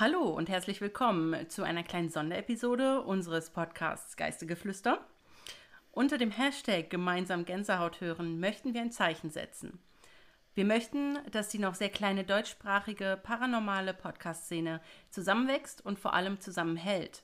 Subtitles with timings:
[0.00, 5.06] Hallo und herzlich willkommen zu einer kleinen Sonderepisode unseres Podcasts Geistegeflüster.
[5.92, 9.78] Unter dem Hashtag gemeinsam Gänsehaut hören möchten wir ein Zeichen setzen.
[10.54, 17.22] Wir möchten, dass die noch sehr kleine deutschsprachige paranormale Podcast-Szene zusammenwächst und vor allem zusammenhält.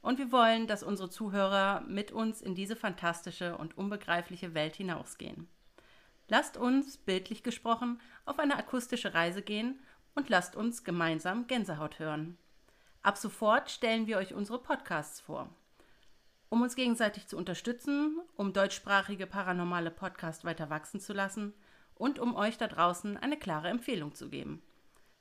[0.00, 5.48] Und wir wollen, dass unsere Zuhörer mit uns in diese fantastische und unbegreifliche Welt hinausgehen.
[6.28, 9.80] Lasst uns, bildlich gesprochen, auf eine akustische Reise gehen
[10.16, 12.36] und lasst uns gemeinsam Gänsehaut hören.
[13.02, 15.48] Ab sofort stellen wir euch unsere Podcasts vor.
[16.48, 21.54] Um uns gegenseitig zu unterstützen, um deutschsprachige paranormale Podcasts weiter wachsen zu lassen
[21.94, 24.62] und um euch da draußen eine klare Empfehlung zu geben.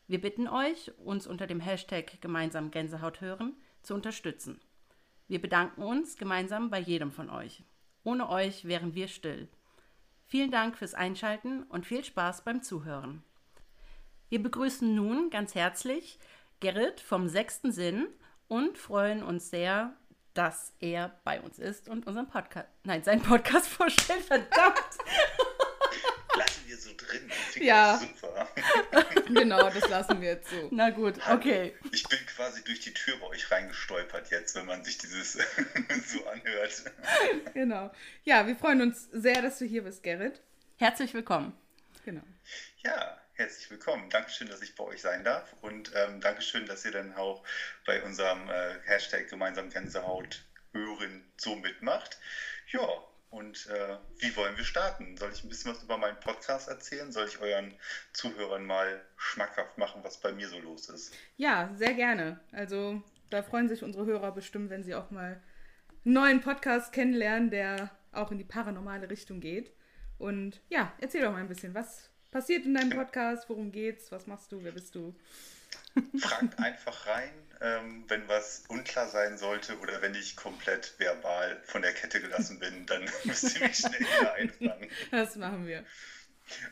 [0.08, 4.60] Wir bitten euch, uns unter dem Hashtag gemeinsam Gänsehaut hören zu unterstützen.
[5.28, 7.64] Wir bedanken uns gemeinsam bei jedem von euch.
[8.04, 9.48] Ohne euch wären wir still.
[10.28, 13.24] Vielen Dank fürs Einschalten und viel Spaß beim Zuhören.
[14.30, 16.18] Wir begrüßen nun ganz herzlich
[16.60, 18.08] Gerrit vom sechsten Sinn
[18.48, 19.96] und freuen uns sehr,
[20.34, 24.24] dass er bei uns ist und unseren Podcast, nein, seinen Podcast vorstellt.
[24.24, 24.80] Verdammt!
[26.36, 27.30] Lassen wir so drin.
[27.58, 28.00] Ja.
[28.00, 28.48] Super.
[29.28, 30.68] genau, das lassen wir jetzt so.
[30.72, 31.76] Na gut, okay.
[31.92, 36.26] Ich bin quasi durch die Tür bei euch reingestolpert jetzt, wenn man sich dieses so
[36.26, 36.84] anhört.
[37.54, 37.92] Genau.
[38.24, 40.42] Ja, wir freuen uns sehr, dass du hier bist, Gerrit.
[40.78, 41.54] Herzlich willkommen.
[42.04, 42.24] Genau.
[42.84, 44.10] Ja, herzlich willkommen.
[44.10, 47.44] Dankeschön, dass ich bei euch sein darf und ähm, Dankeschön, dass ihr dann auch
[47.86, 52.18] bei unserem äh, Hashtag gemeinsam Gänsehaut hören so mitmacht.
[52.72, 52.88] Ja,
[53.30, 55.18] und äh, wie wollen wir starten?
[55.18, 57.12] Soll ich ein bisschen was über meinen Podcast erzählen?
[57.12, 57.74] Soll ich euren
[58.14, 61.14] Zuhörern mal schmackhaft machen, was bei mir so los ist?
[61.36, 62.40] Ja, sehr gerne.
[62.54, 65.42] Also da freuen sich unsere Hörer bestimmt, wenn sie auch mal
[66.06, 69.74] einen neuen Podcast kennenlernen, der auch in die paranormale Richtung geht.
[70.18, 73.48] Und ja, erzähl doch mal ein bisschen, was, passiert in deinem Podcast?
[73.48, 74.12] Worum geht's?
[74.12, 74.62] Was machst du?
[74.62, 75.16] Wer bist du?
[76.20, 77.32] Fragt einfach rein,
[77.62, 82.60] ähm, wenn was unklar sein sollte oder wenn ich komplett verbal von der Kette gelassen
[82.60, 84.90] bin, dann müsst ihr mich schnell wieder einfangen.
[85.12, 85.86] Das machen wir.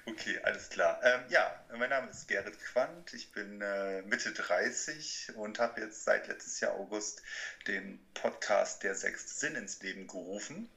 [0.06, 1.00] Okay, alles klar.
[1.02, 3.14] Ähm, ja, mein Name ist Gerrit Quandt.
[3.14, 7.24] Ich bin äh, Mitte 30 und habe jetzt seit letztes Jahr August
[7.68, 10.70] den Podcast Der sechste Sinn ins Leben gerufen.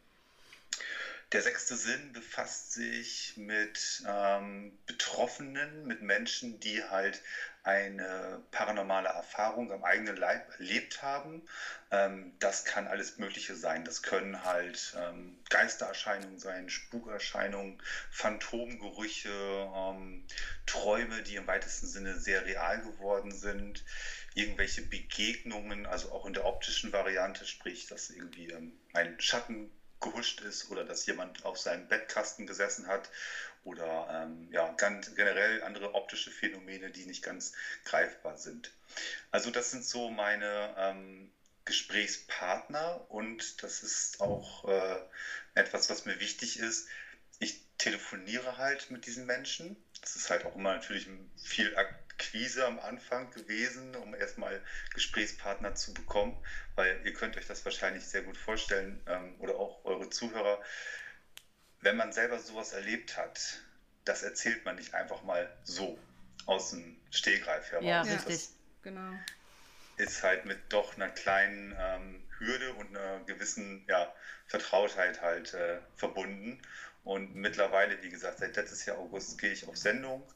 [1.32, 7.20] Der sechste Sinn befasst sich mit ähm, Betroffenen, mit Menschen, die halt
[7.64, 11.42] eine paranormale Erfahrung am eigenen Leib erlebt haben.
[11.90, 13.84] Ähm, das kann alles Mögliche sein.
[13.84, 20.24] Das können halt ähm, Geistererscheinungen sein, Spukerscheinungen, Phantomgerüche, ähm,
[20.64, 23.84] Träume, die im weitesten Sinne sehr real geworden sind,
[24.34, 30.40] irgendwelche Begegnungen, also auch in der optischen Variante, sprich, dass irgendwie ähm, ein Schatten gehuscht
[30.40, 33.10] ist oder dass jemand auf seinem Bettkasten gesessen hat
[33.64, 37.52] oder ähm, ja, ganz generell andere optische Phänomene, die nicht ganz
[37.84, 38.72] greifbar sind.
[39.30, 41.30] Also das sind so meine ähm,
[41.64, 45.02] Gesprächspartner und das ist auch äh,
[45.54, 46.86] etwas, was mir wichtig ist.
[47.38, 49.76] Ich telefoniere halt mit diesen Menschen.
[50.00, 51.08] Das ist halt auch immer natürlich
[51.42, 51.74] viel
[52.16, 54.62] Akquise am Anfang gewesen, um erstmal
[54.94, 56.36] Gesprächspartner zu bekommen,
[56.74, 60.62] weil ihr könnt euch das wahrscheinlich sehr gut vorstellen ähm, oder auch eure Zuhörer.
[61.82, 63.60] Wenn man selber sowas erlebt hat,
[64.06, 65.98] das erzählt man nicht einfach mal so
[66.46, 67.84] aus dem Stehgreif heraus.
[67.84, 68.24] Ja, richtig.
[68.24, 69.12] Das genau.
[69.98, 74.12] Ist halt mit doch einer kleinen ähm, Hürde und einer gewissen ja,
[74.46, 76.60] Vertrautheit halt äh, verbunden.
[77.04, 80.26] Und mittlerweile, wie gesagt, seit letztes Jahr August gehe ich auf Sendung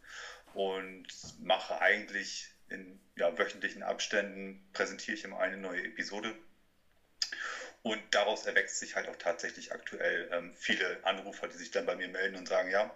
[0.55, 1.07] und
[1.39, 6.35] mache eigentlich in ja, wöchentlichen Abständen, präsentiere ich immer eine neue Episode.
[7.83, 11.95] Und daraus erwächst sich halt auch tatsächlich aktuell ähm, viele Anrufer, die sich dann bei
[11.95, 12.95] mir melden und sagen, ja,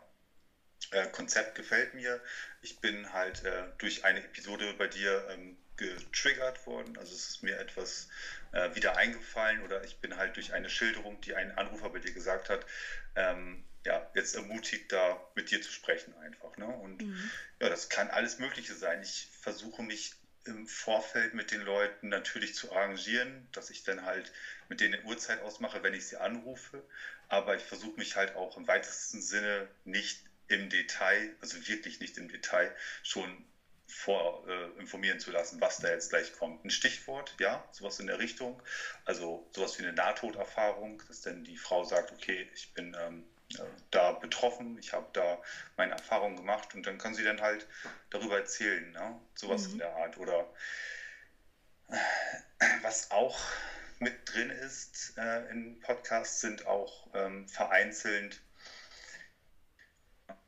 [0.91, 2.21] äh, Konzept gefällt mir.
[2.61, 6.97] Ich bin halt äh, durch eine Episode bei dir ähm, getriggert worden.
[6.99, 8.09] Also es ist mir etwas
[8.53, 12.13] äh, wieder eingefallen oder ich bin halt durch eine Schilderung, die ein Anrufer bei dir
[12.13, 12.67] gesagt hat,
[13.17, 16.57] ähm, ja, jetzt ermutigt, da mit dir zu sprechen einfach.
[16.57, 16.67] Ne?
[16.67, 17.31] Und mhm.
[17.61, 19.03] ja, das kann alles Mögliche sein.
[19.03, 20.13] Ich versuche mich
[20.47, 24.33] im Vorfeld mit den Leuten natürlich zu arrangieren, dass ich dann halt
[24.69, 26.83] mit denen eine Uhrzeit ausmache, wenn ich sie anrufe.
[27.29, 32.19] Aber ich versuche mich halt auch im weitesten Sinne nicht im Detail, also wirklich nicht
[32.19, 33.45] im Detail, schon
[33.87, 36.65] vor äh, informieren zu lassen, was da jetzt gleich kommt.
[36.65, 38.61] Ein Stichwort, ja, sowas in der Richtung.
[39.05, 43.25] Also sowas wie eine Nahtoderfahrung, dass dann die Frau sagt, okay, ich bin ähm,
[43.91, 45.41] da betroffen, ich habe da
[45.77, 47.67] meine Erfahrungen gemacht und dann kann sie dann halt
[48.11, 49.21] darüber erzählen, ne?
[49.35, 49.73] sowas mhm.
[49.75, 50.17] in der Art.
[50.17, 50.53] Oder
[52.83, 53.39] was auch
[53.99, 58.43] mit drin ist äh, in Podcasts, sind auch ähm, vereinzelt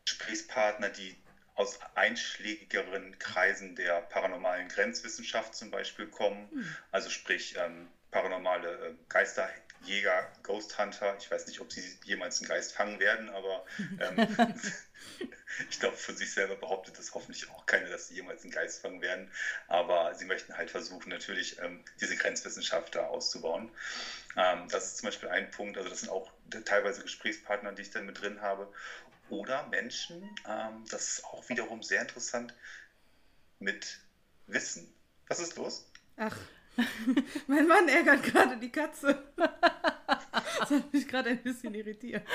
[0.04, 1.16] Gesprächspartner, die
[1.54, 6.49] aus einschlägigeren Kreisen der paranormalen Grenzwissenschaft zum Beispiel kommen.
[6.52, 6.76] Mhm.
[6.90, 8.94] Also sprich ähm, paranormale äh,
[9.87, 11.17] Geisterjäger, Ghost Hunter.
[11.19, 13.65] Ich weiß nicht, ob sie jemals einen Geist fangen werden, aber
[14.00, 14.17] ähm,
[15.71, 18.81] ich glaube, von sich selber behauptet das hoffentlich auch keiner, dass sie jemals einen Geist
[18.81, 19.31] fangen werden.
[19.69, 23.71] Aber sie möchten halt versuchen, natürlich ähm, diese Grenzwissenschaft da auszubauen.
[24.37, 25.77] Ähm, das ist zum Beispiel ein Punkt.
[25.77, 26.33] Also das sind auch
[26.65, 28.69] teilweise Gesprächspartner, die ich dann mit drin habe.
[29.29, 32.55] Oder Menschen, ähm, das ist auch wiederum sehr interessant,
[33.61, 34.00] mit
[34.49, 34.93] Wissen.
[35.29, 35.85] Was ist los?
[36.17, 36.37] Ach,
[37.46, 39.23] mein Mann ärgert gerade die Katze.
[39.37, 42.26] Das hat mich gerade ein bisschen irritiert.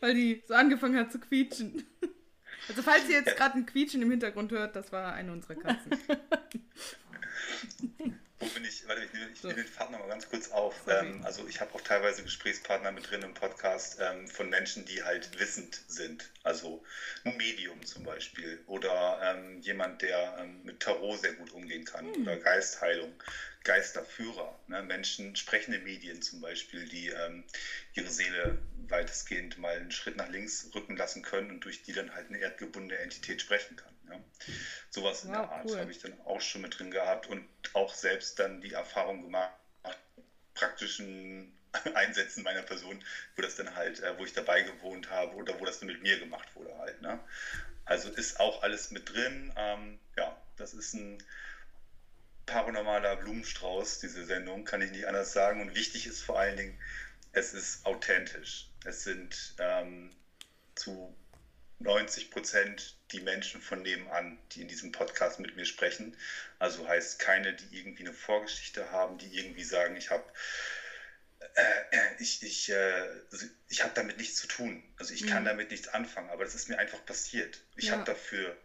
[0.00, 1.84] Weil die so angefangen hat zu quietschen.
[2.68, 5.98] Also falls ihr jetzt gerade ein Quietschen im Hintergrund hört, das war eine unserer Katzen.
[8.38, 8.86] Wo bin ich?
[8.86, 9.48] Warte, ich nehme, ich so.
[9.48, 10.74] nehme den Faden mal ganz kurz auf.
[10.88, 15.02] Ähm, also ich habe auch teilweise Gesprächspartner mit drin im Podcast ähm, von Menschen, die
[15.02, 16.30] halt wissend sind.
[16.42, 16.84] Also
[17.24, 22.04] ein Medium zum Beispiel oder ähm, jemand, der ähm, mit Tarot sehr gut umgehen kann
[22.12, 22.22] hm.
[22.22, 23.12] oder Geistheilung,
[23.64, 24.82] Geisterführer, ne?
[24.82, 27.42] Menschen, sprechende Medien zum Beispiel, die ähm,
[27.94, 32.14] ihre Seele weitestgehend mal einen Schritt nach links rücken lassen können und durch die dann
[32.14, 33.95] halt eine erdgebundene Entität sprechen kann.
[34.08, 34.20] Ja.
[34.90, 35.78] Sowas in wow, der Art cool.
[35.78, 39.52] habe ich dann auch schon mit drin gehabt und auch selbst dann die Erfahrung gemacht,
[40.54, 41.52] praktischen
[41.94, 43.04] Einsätzen meiner Person,
[43.36, 46.02] wo das dann halt, äh, wo ich dabei gewohnt habe oder wo das dann mit
[46.02, 47.00] mir gemacht wurde halt.
[47.00, 47.20] Ne?
[47.84, 49.52] Also ist auch alles mit drin.
[49.56, 51.22] Ähm, ja, das ist ein
[52.46, 55.60] paranormaler Blumenstrauß, diese Sendung, kann ich nicht anders sagen.
[55.60, 56.78] Und wichtig ist vor allen Dingen,
[57.32, 58.68] es ist authentisch.
[58.84, 60.14] Es sind ähm,
[60.74, 61.14] zu
[61.78, 66.16] 90 Prozent die Menschen von nebenan, die in diesem Podcast mit mir sprechen.
[66.58, 70.24] Also heißt keine, die irgendwie eine Vorgeschichte haben, die irgendwie sagen, ich habe
[71.54, 71.62] äh,
[72.18, 73.08] ich, ich, äh,
[73.68, 74.82] ich habe damit nichts zu tun.
[74.98, 75.28] Also ich mhm.
[75.28, 77.60] kann damit nichts anfangen, aber das ist mir einfach passiert.
[77.76, 77.92] Ich ja.
[77.92, 78.56] habe dafür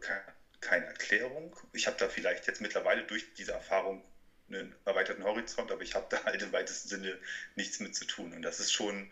[0.00, 0.22] keine,
[0.60, 1.56] keine Erklärung.
[1.72, 4.04] Ich habe da vielleicht jetzt mittlerweile durch diese Erfahrung
[4.48, 7.18] einen erweiterten Horizont, aber ich habe da halt im weitesten Sinne
[7.54, 8.32] nichts mit zu tun.
[8.32, 9.10] Und das ist schon,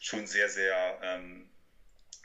[0.00, 1.48] schon sehr, sehr ähm,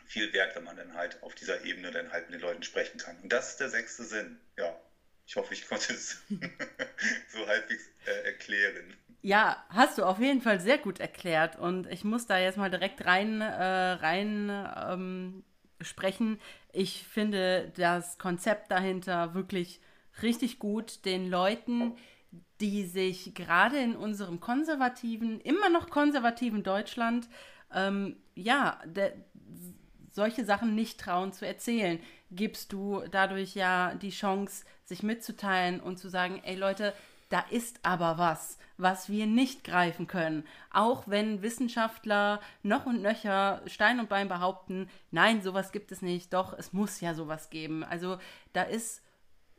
[0.05, 2.97] viel wert, wenn man dann halt auf dieser Ebene dann halt mit den Leuten sprechen
[2.97, 3.17] kann.
[3.21, 4.39] Und das ist der sechste Sinn.
[4.57, 4.79] Ja,
[5.25, 6.21] ich hoffe, ich konnte es
[7.29, 8.93] so halbwegs äh, erklären.
[9.21, 11.57] Ja, hast du auf jeden Fall sehr gut erklärt.
[11.57, 14.49] Und ich muss da jetzt mal direkt rein, äh, rein
[14.87, 15.43] ähm,
[15.81, 16.39] sprechen.
[16.71, 19.81] Ich finde das Konzept dahinter wirklich
[20.21, 21.95] richtig gut, den Leuten,
[22.61, 27.27] die sich gerade in unserem konservativen, immer noch konservativen Deutschland,
[27.73, 29.11] ähm, ja, de,
[30.15, 31.99] solche Sachen nicht trauen zu erzählen,
[32.31, 36.93] gibst du dadurch ja die Chance, sich mitzuteilen und zu sagen, ey Leute,
[37.29, 40.45] da ist aber was, was wir nicht greifen können.
[40.71, 46.33] Auch wenn Wissenschaftler noch und nöcher Stein und Bein behaupten, nein, sowas gibt es nicht,
[46.33, 47.83] doch, es muss ja sowas geben.
[47.83, 48.17] Also
[48.53, 49.01] da ist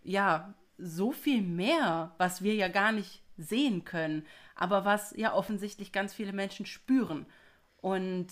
[0.05, 4.25] ja so viel mehr, was wir ja gar nicht sehen können,
[4.55, 7.27] aber was ja offensichtlich ganz viele Menschen spüren.
[7.83, 8.29] Und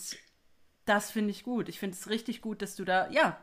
[0.85, 1.69] das finde ich gut.
[1.69, 3.41] Ich finde es richtig gut, dass du da, ja,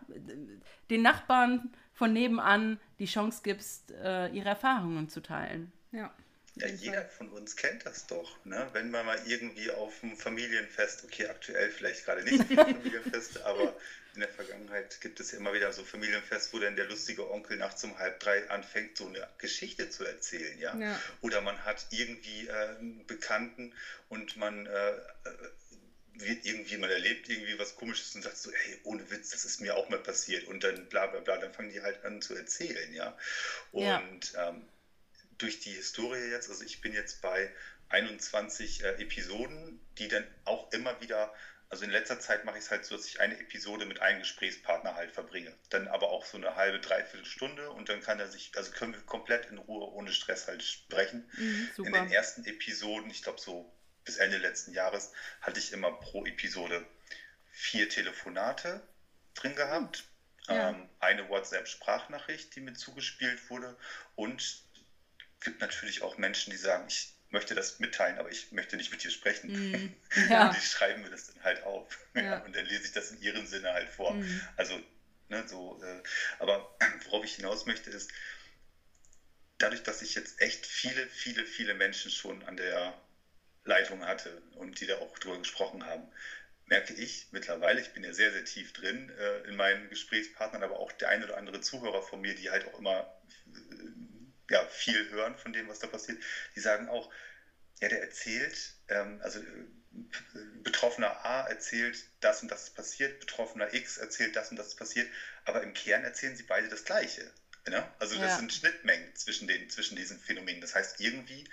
[0.89, 5.71] den Nachbarn von nebenan die Chance gibst, äh, ihre Erfahrungen zu teilen.
[5.91, 6.13] Ja.
[6.55, 8.67] Ja, jeder von uns kennt das doch, ne?
[8.73, 13.73] Wenn man mal irgendwie auf einem Familienfest, okay, aktuell vielleicht gerade nicht Familienfest, aber
[14.15, 17.55] in der Vergangenheit gibt es ja immer wieder so Familienfest, wo dann der lustige Onkel
[17.55, 20.75] nachts um halb drei anfängt, so eine Geschichte zu erzählen, ja.
[20.75, 20.99] ja.
[21.21, 23.73] Oder man hat irgendwie äh, einen Bekannten
[24.09, 24.91] und man äh,
[26.13, 29.61] wird irgendwie, man erlebt irgendwie was Komisches und sagt so, hey, ohne Witz, das ist
[29.61, 30.43] mir auch mal passiert.
[30.45, 33.17] Und dann bla bla bla, dann fangen die halt an zu erzählen, ja.
[33.71, 34.49] Und ja.
[34.49, 34.67] Ähm,
[35.37, 37.51] durch die Historie jetzt, also ich bin jetzt bei
[37.89, 41.33] 21 äh, Episoden, die dann auch immer wieder,
[41.69, 44.19] also in letzter Zeit mache ich es halt so, dass ich eine Episode mit einem
[44.19, 45.55] Gesprächspartner halt verbringe.
[45.69, 48.93] Dann aber auch so eine halbe, dreiviertel Stunde und dann kann er sich, also können
[48.93, 51.29] wir komplett in Ruhe, ohne Stress halt sprechen.
[51.37, 53.73] Mhm, in den ersten Episoden, ich glaube so
[54.11, 56.85] bis Ende letzten Jahres hatte ich immer pro Episode
[57.49, 58.81] vier Telefonate
[59.35, 60.03] drin gehabt.
[60.47, 60.69] Ja.
[60.69, 63.77] Ähm, eine WhatsApp-Sprachnachricht, die mir zugespielt wurde.
[64.15, 64.65] Und es
[65.39, 69.01] gibt natürlich auch Menschen, die sagen, ich möchte das mitteilen, aber ich möchte nicht mit
[69.01, 69.49] dir sprechen.
[69.51, 69.95] Mm,
[70.29, 70.51] ja.
[70.51, 71.97] die schreiben mir das dann halt auf.
[72.13, 72.39] Ja.
[72.39, 74.13] und dann lese ich das in ihrem Sinne halt vor.
[74.13, 74.41] Mm.
[74.57, 74.81] Also,
[75.29, 76.03] ne, so, äh,
[76.39, 76.75] aber
[77.05, 78.11] worauf ich hinaus möchte, ist,
[79.57, 82.99] dadurch, dass ich jetzt echt viele, viele, viele Menschen schon an der
[83.71, 86.11] Leitung hatte und die da auch drüber gesprochen haben,
[86.65, 90.79] merke ich mittlerweile, ich bin ja sehr, sehr tief drin äh, in meinen Gesprächspartnern, aber
[90.79, 93.13] auch der eine oder andere Zuhörer von mir, die halt auch immer
[93.47, 96.21] äh, ja, viel hören von dem, was da passiert,
[96.55, 97.09] die sagen auch,
[97.81, 99.39] ja, der erzählt, ähm, also
[100.63, 104.75] Betroffener A erzählt, das und das ist passiert, Betroffener X erzählt, das und das ist
[104.75, 105.09] passiert,
[105.45, 107.31] aber im Kern erzählen sie beide das Gleiche.
[107.67, 107.87] Ne?
[107.99, 108.37] Also das ja.
[108.37, 110.61] sind Schnittmengen zwischen, den, zwischen diesen Phänomenen.
[110.61, 111.47] Das heißt, irgendwie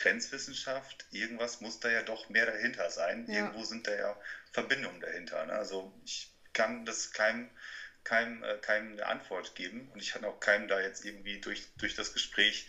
[0.00, 3.26] Grenzwissenschaft, irgendwas muss da ja doch mehr dahinter sein.
[3.28, 3.40] Ja.
[3.40, 4.16] Irgendwo sind da ja
[4.52, 5.44] Verbindungen dahinter.
[5.46, 5.52] Ne?
[5.52, 7.50] Also ich kann das keinem,
[8.04, 11.66] keinem, äh, keinem eine Antwort geben und ich kann auch keinem da jetzt irgendwie durch,
[11.78, 12.66] durch das Gespräch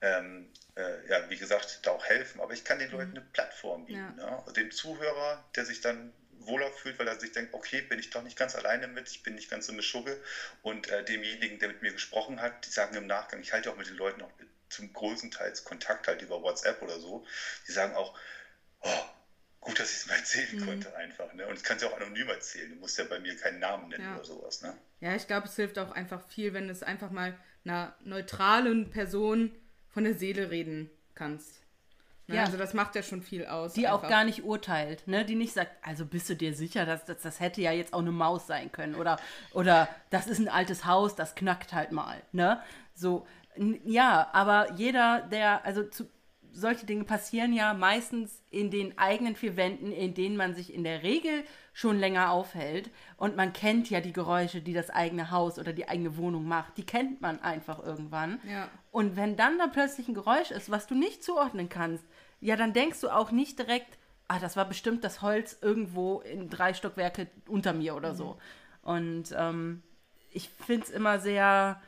[0.00, 2.40] ähm, äh, ja, wie gesagt, da auch helfen.
[2.40, 3.18] Aber ich kann den Leuten mhm.
[3.18, 4.14] eine Plattform bieten.
[4.18, 4.42] Ja.
[4.46, 4.52] Ne?
[4.52, 8.22] Dem Zuhörer, der sich dann wohler fühlt, weil er sich denkt, okay, bin ich doch
[8.22, 10.20] nicht ganz alleine mit, ich bin nicht ganz so eine Schugge.
[10.62, 13.76] Und äh, demjenigen, der mit mir gesprochen hat, die sagen im Nachgang, ich halte auch
[13.76, 14.32] mit den Leuten auch
[14.68, 17.24] zum größten Teil Kontakt halt über WhatsApp oder so,
[17.66, 18.18] die sagen auch,
[18.80, 19.04] oh,
[19.60, 20.66] gut, dass ich es mal erzählen mhm.
[20.66, 21.32] konnte einfach.
[21.34, 21.46] Ne?
[21.46, 22.70] Und ich kann es ja auch anonym erzählen.
[22.70, 24.14] Du musst ja bei mir keinen Namen nennen ja.
[24.14, 24.62] oder sowas.
[24.62, 24.76] Ne?
[25.00, 29.52] Ja, ich glaube, es hilft auch einfach viel, wenn es einfach mal einer neutralen Person
[29.88, 31.62] von der Seele reden kannst.
[32.28, 32.36] Ne?
[32.36, 32.44] Ja.
[32.44, 33.74] Also das macht ja schon viel aus.
[33.74, 34.04] Die einfach.
[34.04, 35.24] auch gar nicht urteilt, ne?
[35.24, 38.00] Die nicht sagt, also bist du dir sicher, dass, dass das hätte ja jetzt auch
[38.00, 39.18] eine Maus sein können oder
[39.52, 42.60] oder das ist ein altes Haus, das knackt halt mal, ne?
[42.94, 43.26] So
[43.84, 46.08] ja, aber jeder, der also zu,
[46.56, 50.84] solche Dinge passieren ja meistens in den eigenen vier Wänden, in denen man sich in
[50.84, 51.44] der Regel
[51.74, 52.90] schon länger aufhält.
[53.18, 56.78] Und man kennt ja die Geräusche, die das eigene Haus oder die eigene Wohnung macht.
[56.78, 58.40] Die kennt man einfach irgendwann.
[58.50, 58.68] Ja.
[58.90, 62.04] Und wenn dann da plötzlich ein Geräusch ist, was du nicht zuordnen kannst,
[62.40, 63.98] ja, dann denkst du auch nicht direkt,
[64.28, 68.16] ah, das war bestimmt das Holz irgendwo in drei Stockwerke unter mir oder mhm.
[68.16, 68.38] so.
[68.80, 69.82] Und ähm,
[70.30, 71.80] ich finde es immer sehr,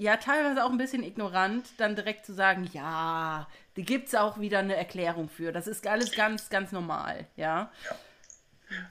[0.00, 4.40] ja, teilweise auch ein bisschen ignorant, dann direkt zu sagen, ja, da gibt es auch
[4.40, 5.52] wieder eine Erklärung für.
[5.52, 7.70] Das ist alles ganz, ganz normal, ja.
[7.84, 7.98] ja.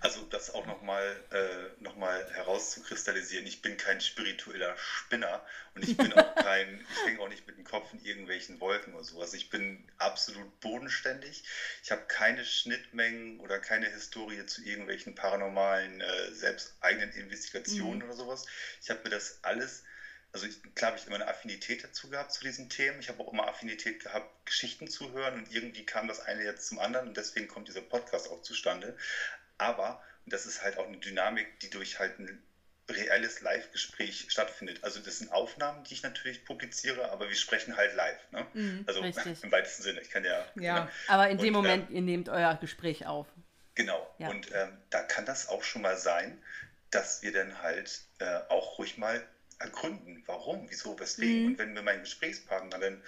[0.01, 6.13] Also das auch nochmal äh, noch herauszukristallisieren, ich bin kein spiritueller Spinner und ich bin
[6.13, 9.33] auch kein, ich hänge auch nicht mit dem Kopf in irgendwelchen Wolken oder sowas.
[9.33, 11.43] Ich bin absolut bodenständig.
[11.81, 18.05] Ich habe keine Schnittmengen oder keine Historie zu irgendwelchen paranormalen, äh, selbst eigenen Investigationen mhm.
[18.05, 18.45] oder sowas.
[18.83, 19.85] Ich habe mir das alles
[20.31, 22.99] also ich, klar habe ich immer eine Affinität dazu gehabt zu diesen Themen.
[22.99, 26.67] Ich habe auch immer Affinität gehabt, Geschichten zu hören und irgendwie kam das eine jetzt
[26.67, 28.95] zum anderen und deswegen kommt dieser Podcast auch zustande.
[29.57, 32.43] Aber, und das ist halt auch eine Dynamik, die durch halt ein
[32.89, 34.83] reelles Live-Gespräch stattfindet.
[34.83, 38.19] Also das sind Aufnahmen, die ich natürlich publiziere, aber wir sprechen halt live.
[38.31, 38.45] Ne?
[38.53, 39.43] Mhm, also richtig.
[39.43, 40.01] im weitesten Sinne.
[40.01, 40.45] Ich kann ja.
[40.55, 40.91] Ja, ne?
[41.07, 43.27] aber in dem und, Moment, ähm, ihr nehmt euer Gespräch auf.
[43.75, 44.13] Genau.
[44.17, 44.29] Ja.
[44.29, 46.41] Und ähm, da kann das auch schon mal sein,
[46.91, 49.25] dass wir dann halt äh, auch ruhig mal
[49.59, 51.41] ergründen, warum, wieso, weswegen.
[51.41, 51.47] Mhm.
[51.47, 53.01] Und wenn mir mein Gesprächspartner dann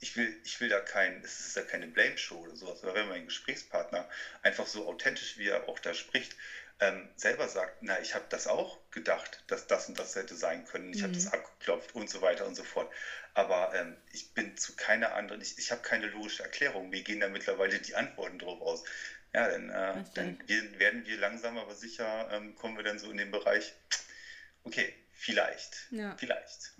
[0.00, 3.08] ich will, ich will da kein, es ist ja keine Blame-Show oder sowas, aber wenn
[3.08, 4.08] mein Gesprächspartner
[4.42, 6.36] einfach so authentisch, wie er auch da spricht,
[6.80, 10.64] ähm, selber sagt, na, ich habe das auch gedacht, dass das und das hätte sein
[10.64, 11.04] können, ich mhm.
[11.04, 12.90] habe das abgeklopft und so weiter und so fort.
[13.34, 16.88] Aber ähm, ich bin zu keiner anderen, ich, ich habe keine logische Erklärung.
[16.88, 18.82] Mir gehen da mittlerweile die Antworten drauf aus.
[19.34, 23.18] Ja, dann, äh, dann werden wir langsam aber sicher, ähm, kommen wir dann so in
[23.18, 23.74] den Bereich,
[24.64, 25.86] okay, Vielleicht.
[25.90, 26.16] Ja.
[26.16, 26.72] Vielleicht.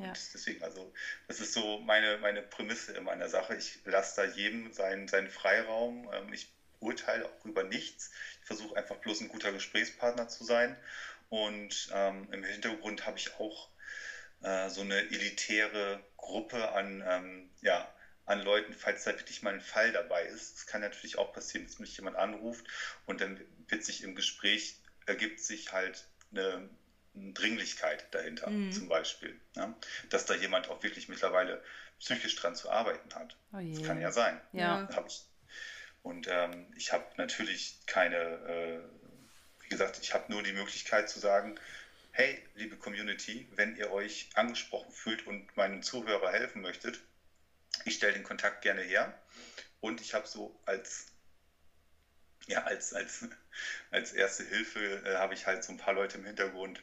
[0.00, 0.12] Ja.
[0.12, 0.92] deswegen, also,
[1.28, 3.54] das ist so meine, meine Prämisse in meiner Sache.
[3.54, 6.10] Ich lasse da jedem seinen, seinen Freiraum.
[6.12, 8.10] Ähm, ich urteile auch über nichts.
[8.40, 10.76] Ich versuche einfach bloß ein guter Gesprächspartner zu sein.
[11.28, 13.68] Und ähm, im Hintergrund habe ich auch
[14.42, 17.88] äh, so eine elitäre Gruppe an, ähm, ja,
[18.26, 20.56] an Leuten, falls da wirklich mal ein Fall dabei ist.
[20.56, 22.66] Es kann natürlich auch passieren, dass mich jemand anruft
[23.06, 26.68] und dann wird sich im Gespräch, ergibt sich halt eine
[27.14, 28.72] Dringlichkeit dahinter, mhm.
[28.72, 29.38] zum Beispiel.
[29.54, 29.74] Ja?
[30.10, 31.62] Dass da jemand auch wirklich mittlerweile
[31.98, 33.36] psychisch dran zu arbeiten hat.
[33.52, 34.40] Oh das kann ja sein.
[34.52, 34.88] Ja.
[36.02, 38.78] Und ähm, ich habe natürlich keine, äh,
[39.62, 41.58] wie gesagt, ich habe nur die Möglichkeit zu sagen,
[42.10, 47.00] hey, liebe Community, wenn ihr euch angesprochen fühlt und meinen Zuhörer helfen möchtet,
[47.84, 49.18] ich stelle den Kontakt gerne her.
[49.80, 51.06] Und ich habe so als
[52.46, 53.26] ja, als, als,
[53.90, 56.82] als erste Hilfe äh, habe ich halt so ein paar Leute im Hintergrund,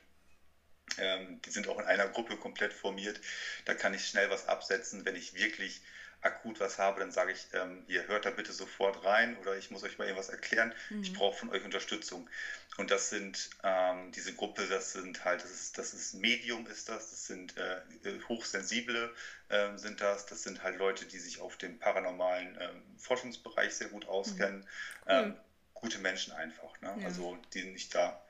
[0.98, 3.20] die sind auch in einer Gruppe komplett formiert.
[3.66, 5.06] Da kann ich schnell was absetzen.
[5.06, 5.82] Wenn ich wirklich
[6.22, 9.72] akut was habe, dann sage ich, ähm, ihr hört da bitte sofort rein oder ich
[9.72, 10.74] muss euch mal irgendwas erklären.
[10.90, 11.02] Mhm.
[11.02, 12.30] Ich brauche von euch Unterstützung.
[12.78, 16.90] Und das sind ähm, diese Gruppe, das sind halt, das ist, das ist Medium ist
[16.90, 19.14] das, das sind äh, äh hochsensible
[19.50, 23.90] äh, sind das, das sind halt Leute, die sich auf dem paranormalen ähm, Forschungsbereich sehr
[23.90, 24.60] gut auskennen.
[24.60, 24.66] Mhm.
[25.08, 25.36] Ähm,
[25.74, 26.96] gute Menschen einfach, ne?
[27.00, 27.06] ja.
[27.06, 28.22] also die nicht da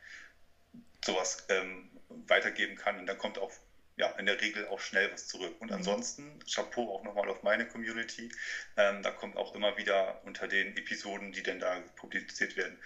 [1.04, 1.91] sowas ähm,
[2.28, 3.00] weitergeben kann.
[3.00, 3.52] Und dann kommt auch
[3.98, 5.56] ja, in der Regel auch schnell was zurück.
[5.60, 5.76] Und mhm.
[5.78, 8.30] ansonsten, Chapeau auch nochmal auf meine Community.
[8.78, 12.78] Ähm, da kommt auch immer wieder unter den Episoden, die denn da publiziert werden,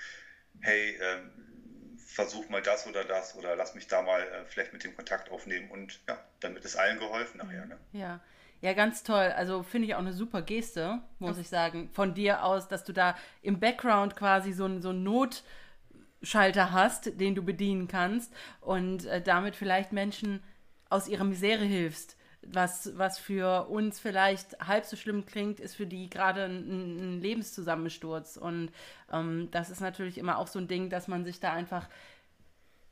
[0.61, 1.31] hey, ähm,
[1.97, 5.29] versuch mal das oder das oder lass mich da mal äh, vielleicht mit dem Kontakt
[5.31, 7.65] aufnehmen und ja, damit ist allen geholfen nachher.
[7.65, 7.77] Ne?
[7.93, 8.19] Ja.
[8.61, 9.33] Ja, ganz toll.
[9.35, 12.93] Also finde ich auch eine super Geste, muss ich sagen, von dir aus, dass du
[12.93, 15.03] da im Background quasi so, ein- so einen
[16.25, 20.41] Notschalter hast, den du bedienen kannst und äh, damit vielleicht Menschen
[20.89, 22.17] aus ihrer Misere hilfst.
[22.41, 27.21] Was, was für uns vielleicht halb so schlimm klingt, ist für die gerade ein, ein
[27.21, 28.37] Lebenszusammensturz.
[28.37, 28.71] Und
[29.11, 31.87] ähm, das ist natürlich immer auch so ein Ding, dass man sich da einfach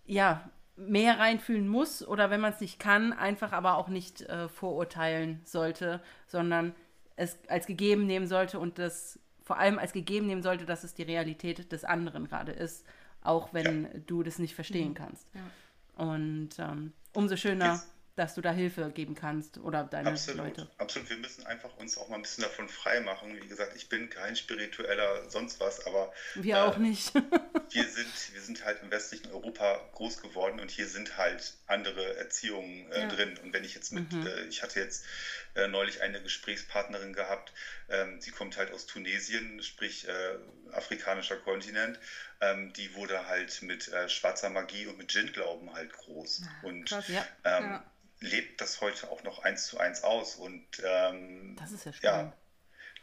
[0.06, 4.48] ja, mehr reinfühlen muss oder wenn man es nicht kann, einfach aber auch nicht äh,
[4.48, 6.75] vorurteilen sollte, sondern
[7.16, 10.94] es als gegeben nehmen sollte und das vor allem als gegeben nehmen sollte, dass es
[10.94, 12.86] die Realität des anderen gerade ist,
[13.24, 15.25] auch wenn du das nicht verstehen kannst.
[15.34, 16.03] Ja.
[16.06, 20.70] Und ähm, umso schöner, Jetzt- dass du da Hilfe geben kannst oder deine Absolut, Leute.
[20.77, 21.10] absolut.
[21.10, 23.36] Wir müssen einfach uns auch mal ein bisschen davon frei machen.
[23.42, 27.12] Wie gesagt, ich bin kein spiritueller sonst was, aber Wir äh, auch nicht.
[27.72, 32.15] wir sind, wir sind halt im westlichen Europa groß geworden und hier sind halt andere
[32.18, 33.08] Erziehungen äh, Ja.
[33.08, 33.36] drin.
[33.44, 35.06] Und wenn ich jetzt mit, äh, ich hatte jetzt
[35.55, 37.53] äh, neulich eine Gesprächspartnerin gehabt,
[37.89, 40.36] ähm, die kommt halt aus Tunesien, sprich äh,
[40.72, 42.00] afrikanischer Kontinent.
[42.41, 46.41] Ähm, die wurde halt mit äh, schwarzer Magie und mit Djinn-Glauben halt groß.
[46.62, 47.07] und krass.
[47.07, 47.25] Ja.
[47.43, 47.83] ähm, Ja.
[48.19, 50.36] lebt das heute auch noch eins zu eins aus.
[50.36, 52.36] Und ähm, Das ist ja ja, spannend.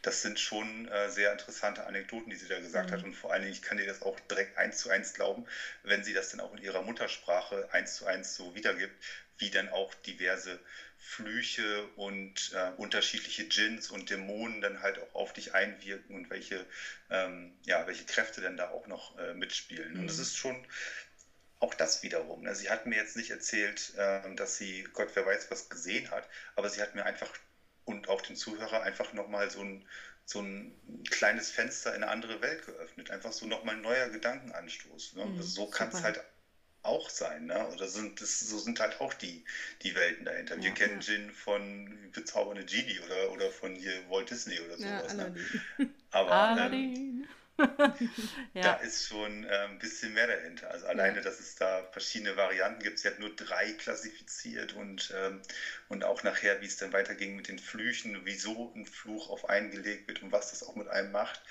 [0.01, 2.93] das sind schon äh, sehr interessante Anekdoten, die sie da gesagt Mhm.
[2.93, 3.03] hat.
[3.03, 5.45] Und vor allen Dingen, ich kann dir das auch direkt eins zu eins glauben,
[5.83, 8.95] wenn sie das dann auch in ihrer Muttersprache eins zu eins so wiedergibt,
[9.37, 10.59] wie dann auch diverse
[11.03, 16.67] Flüche und äh, unterschiedliche Djinns und Dämonen dann halt auch auf dich einwirken und welche,
[17.09, 19.97] ähm, ja, welche Kräfte dann da auch noch äh, mitspielen.
[19.97, 20.19] Und es Mhm.
[20.19, 20.65] ist schon
[21.59, 22.41] auch das wiederum.
[22.43, 22.55] Ne?
[22.55, 26.27] Sie hat mir jetzt nicht erzählt, ähm, dass sie Gott wer weiß was gesehen hat,
[26.55, 27.33] aber sie hat mir einfach
[27.85, 29.87] und auch dem Zuhörer einfach nochmal so ein,
[30.25, 33.09] so ein kleines Fenster in eine andere Welt geöffnet.
[33.11, 35.13] Einfach so nochmal ein neuer Gedankenanstoß.
[35.13, 35.29] Ne?
[35.29, 36.21] Mhm, so kann es halt
[36.83, 37.45] auch sein.
[37.45, 37.67] Ne?
[37.69, 39.43] Oder sind das, so sind halt auch die,
[39.83, 40.61] die Welten dahinter.
[40.61, 40.73] Wir Ja.
[40.73, 45.17] kennen Jin von Bezaubernde Genie oder, oder von hier Walt Disney oder Ja, sowas.
[45.17, 45.31] ne?
[45.33, 45.49] Aladdin.
[46.11, 46.93] Aber ähm,
[48.61, 50.69] da ja, ist schon äh, ein bisschen mehr dahinter.
[50.71, 52.99] Also alleine, dass es da verschiedene Varianten gibt.
[52.99, 55.41] Sie hat nur drei klassifiziert und, ähm,
[55.89, 59.71] und auch nachher, wie es dann weiterging mit den Flüchen, wieso ein Fluch auf einen
[59.71, 61.41] gelegt wird und was das auch mit einem macht.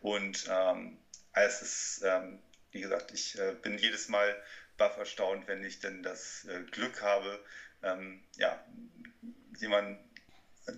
[0.00, 0.98] Und ähm,
[1.32, 2.40] es ist, ähm,
[2.72, 4.36] wie gesagt, ich äh, bin jedes Mal
[4.76, 7.42] baff erstaunt, wenn ich denn das äh, Glück habe,
[7.82, 8.64] ähm, ja,
[9.58, 9.98] jemanden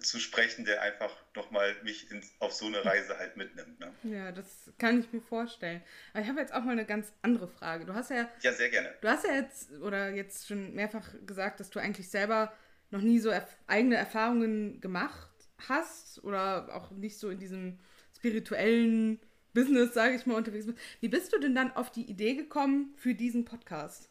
[0.01, 3.81] zu sprechen, der einfach nochmal mich ins, auf so eine Reise halt mitnimmt.
[3.81, 3.91] Ne?
[4.03, 5.83] Ja, das kann ich mir vorstellen.
[6.13, 7.87] Aber ich habe jetzt auch mal eine ganz andere Frage.
[7.87, 8.95] Du hast ja, Ja, sehr gerne.
[9.01, 12.53] du hast ja jetzt oder jetzt schon mehrfach gesagt, dass du eigentlich selber
[12.91, 15.31] noch nie so erf eigene Erfahrungen gemacht
[15.69, 17.79] hast oder auch nicht so in diesem
[18.17, 19.21] spirituellen
[19.59, 20.79] Business, sage ich mal, unterwegs bist.
[21.01, 24.09] Wie bist du denn dann auf die Idee gekommen für diesen Podcast?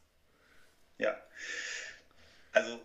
[0.97, 1.15] Ja.
[2.51, 2.81] Also,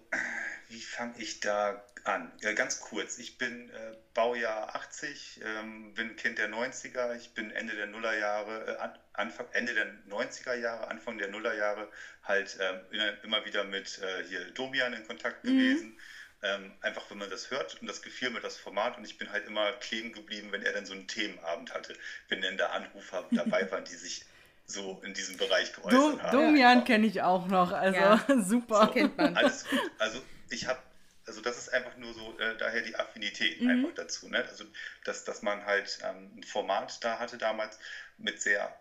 [0.68, 2.31] wie fange ich da an?
[2.40, 3.18] Ja, ganz kurz.
[3.18, 7.16] Ich bin äh, Baujahr 80, ähm, bin Kind der 90er.
[7.16, 11.88] Ich bin Ende der Nullerjahre, äh, an, Anfang, Ende der 90er Jahre, Anfang der Nullerjahre
[12.22, 12.81] halt ähm,
[13.22, 15.98] immer- wieder mit äh, hier Domian in Kontakt gewesen.
[16.45, 19.31] Ähm, einfach, wenn man das hört und das gefiel mir das Format und ich bin
[19.31, 21.95] halt immer kleben geblieben, wenn er dann so einen Themenabend hatte,
[22.29, 24.25] wenn dann da Anrufer dabei waren, die sich
[24.67, 26.33] so in diesem Bereich geäußert Dom, haben.
[26.33, 28.25] Domian kenne ich auch noch, also Ja.
[28.43, 28.89] super.
[28.93, 29.37] Kennt man.
[29.37, 29.81] Alles gut.
[29.99, 30.81] Also ich habe,
[31.27, 33.69] also das ist einfach nur so, äh, daher die Affinität Mhm.
[33.71, 34.29] einfach dazu.
[34.29, 34.45] Ne?
[34.45, 34.65] Also
[35.05, 37.79] dass, dass man halt ähm, ein Format da hatte damals
[38.19, 38.77] mit sehr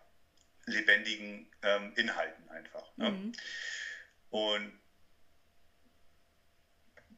[0.66, 2.96] lebendigen ähm, Inhalten einfach.
[2.96, 3.10] Ne?
[3.10, 3.32] Mhm.
[4.30, 4.81] Und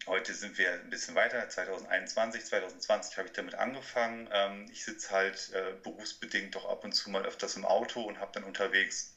[0.07, 4.29] heute sind wir ein bisschen weiter, 2021, 2020 habe ich damit angefangen.
[4.33, 8.19] Ähm, ich sitze halt äh, berufsbedingt doch ab und zu mal öfters im Auto und
[8.21, 9.15] habe dann unterwegs,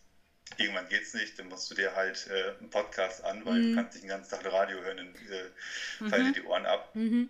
[0.58, 3.64] irgendwann geht's nicht, dann musst du dir halt äh, einen Podcast an, weil Mhm.
[3.64, 5.52] du kannst nicht den ganzen Tag Radio hören, dann äh,
[6.06, 6.94] fallen dir die Ohren ab.
[6.94, 7.30] Mhm.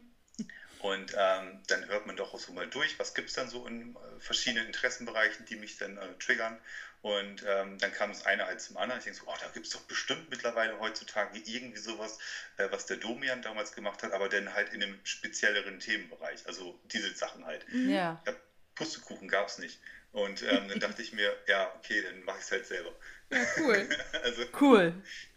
[0.79, 3.65] Und ähm, dann hört man doch auch so mal durch, was gibt es dann so
[3.67, 6.57] in äh, verschiedenen Interessenbereichen, die mich dann äh, triggern.
[7.01, 8.99] Und ähm, dann kam das eine halt zum anderen.
[8.99, 12.17] Ich denke so, oh, da gibt es doch bestimmt mittlerweile heutzutage irgendwie sowas,
[12.57, 16.45] äh, was der Domian damals gemacht hat, aber dann halt in einem spezielleren Themenbereich.
[16.47, 17.65] Also diese Sachen halt.
[17.71, 18.33] Ja, Ja,
[18.75, 19.79] Pustekuchen gab es nicht.
[20.11, 22.93] Und ähm, dann dachte ich mir, ja, okay, dann mache ich es halt selber.
[23.29, 23.89] Ja, cool.
[24.23, 24.93] also cool.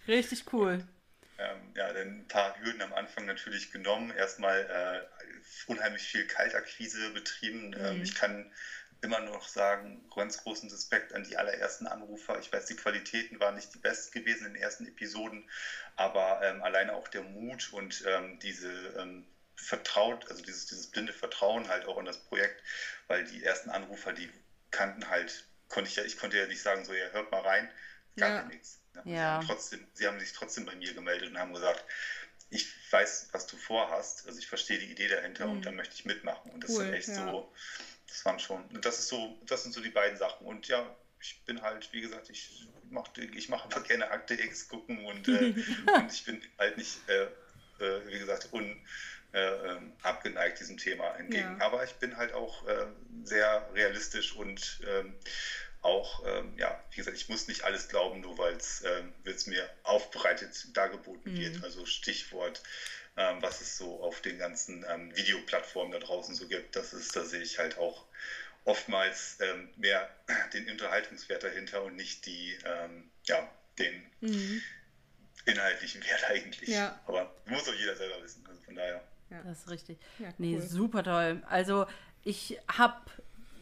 [0.08, 0.82] Richtig cool.
[1.38, 4.10] ähm, ja, dann ein paar Hürden am Anfang natürlich genommen.
[4.12, 5.29] Erstmal äh,
[5.66, 7.74] unheimlich viel Kaltakquise betrieben.
[7.78, 8.02] Ähm, Mhm.
[8.02, 8.48] ich kann
[9.02, 12.38] immer noch sagen, ganz großen Respekt an die allerersten Anrufer.
[12.38, 15.46] Ich weiß, die Qualitäten waren nicht die besten gewesen in den ersten Episoden,
[15.96, 21.12] aber ähm, alleine auch der Mut und ähm, diese ähm, Vertraut, also dieses, dieses blinde
[21.12, 22.62] Vertrauen halt auch in das Projekt,
[23.06, 24.30] weil die ersten Anrufer, die
[24.70, 27.72] kannten halt, konnte ich ja, ich konnte ja nicht sagen, so, ja, hört mal rein,
[28.16, 28.44] gab Ja.
[28.44, 28.80] nichts.
[28.94, 29.04] Ne?
[29.12, 29.28] Sie Ja.
[29.28, 31.84] haben trotzdem, sie haben sich trotzdem bei mir gemeldet und haben gesagt,
[32.50, 34.26] ich weiß, was du vorhast.
[34.26, 35.52] Also ich verstehe die Idee dahinter mhm.
[35.52, 36.50] und dann möchte ich mitmachen.
[36.50, 37.30] Und das cool, ist echt ja.
[37.30, 37.52] so,
[38.08, 40.46] das waren schon, das ist so, das sind so die beiden Sachen.
[40.46, 40.84] Und ja,
[41.20, 45.28] ich bin halt, wie gesagt, ich mache ich mach einfach gerne Akte X gucken und,
[45.28, 45.54] äh,
[45.94, 47.24] und ich bin halt nicht, äh,
[47.84, 48.76] äh, wie gesagt, un,
[49.32, 51.56] äh, ähm, abgeneigt diesem Thema entgegen.
[51.60, 51.66] Ja.
[51.66, 52.86] Aber ich bin halt auch äh,
[53.22, 55.14] sehr realistisch und ähm,
[55.82, 59.12] auch, ähm, ja, wie gesagt, ich muss nicht alles glauben, nur weil es ähm,
[59.46, 61.38] mir aufbereitet dargeboten mhm.
[61.38, 61.64] wird.
[61.64, 62.62] Also Stichwort,
[63.16, 67.16] ähm, was es so auf den ganzen ähm, Videoplattformen da draußen so gibt, das ist,
[67.16, 68.06] da sehe ich halt auch
[68.64, 70.08] oftmals ähm, mehr
[70.52, 74.62] den Unterhaltungswert dahinter und nicht die, ähm, ja, den mhm.
[75.46, 76.68] inhaltlichen Wert eigentlich.
[76.68, 77.00] Ja.
[77.06, 78.44] Aber muss auch jeder selber wissen.
[78.46, 79.02] Also von daher.
[79.30, 79.42] Ja.
[79.44, 79.98] Das ist richtig.
[80.18, 80.34] Ja, cool.
[80.38, 81.42] Nee, super toll.
[81.48, 81.86] Also
[82.22, 83.00] ich habe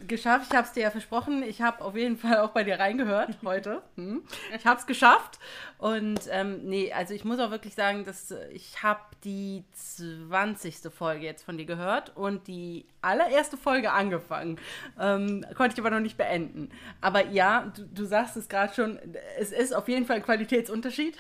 [0.06, 0.46] geschafft.
[0.50, 1.42] Ich habe es dir ja versprochen.
[1.42, 3.82] Ich habe auf jeden Fall auch bei dir reingehört heute.
[3.96, 4.22] Hm.
[4.56, 5.38] Ich habe es geschafft.
[5.78, 10.92] Und ähm, nee, also ich muss auch wirklich sagen, dass ich habe die 20.
[10.92, 14.58] Folge jetzt von dir gehört und die allererste Folge angefangen.
[15.00, 16.70] Ähm, konnte ich aber noch nicht beenden.
[17.00, 18.98] Aber ja, du, du sagst es gerade schon,
[19.38, 21.16] es ist auf jeden Fall ein Qualitätsunterschied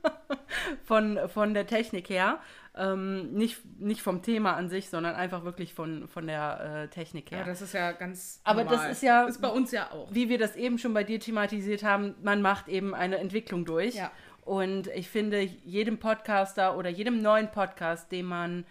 [0.84, 2.40] von, von der Technik her.
[2.76, 7.32] Ähm, nicht, nicht vom Thema an sich, sondern einfach wirklich von, von der äh, Technik
[7.32, 7.40] her.
[7.40, 8.40] Ja, das ist ja ganz.
[8.44, 8.88] Aber normal.
[8.88, 9.24] das ist ja.
[9.24, 10.08] Ist bei uns ja auch.
[10.12, 13.96] Wie wir das eben schon bei dir thematisiert haben, man macht eben eine Entwicklung durch.
[13.96, 14.12] Ja.
[14.42, 18.64] Und ich finde, jedem Podcaster oder jedem neuen Podcast, den man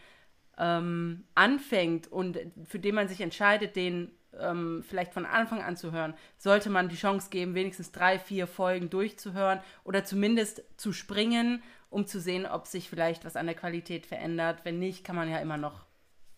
[0.58, 5.92] ähm, anfängt und für den man sich entscheidet, den ähm, vielleicht von Anfang an zu
[5.92, 11.64] hören, sollte man die Chance geben, wenigstens drei, vier Folgen durchzuhören oder zumindest zu springen
[11.90, 14.62] um zu sehen, ob sich vielleicht was an der Qualität verändert.
[14.64, 15.86] Wenn nicht, kann man ja immer noch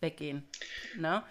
[0.00, 0.48] weggehen.
[0.96, 1.22] Ne?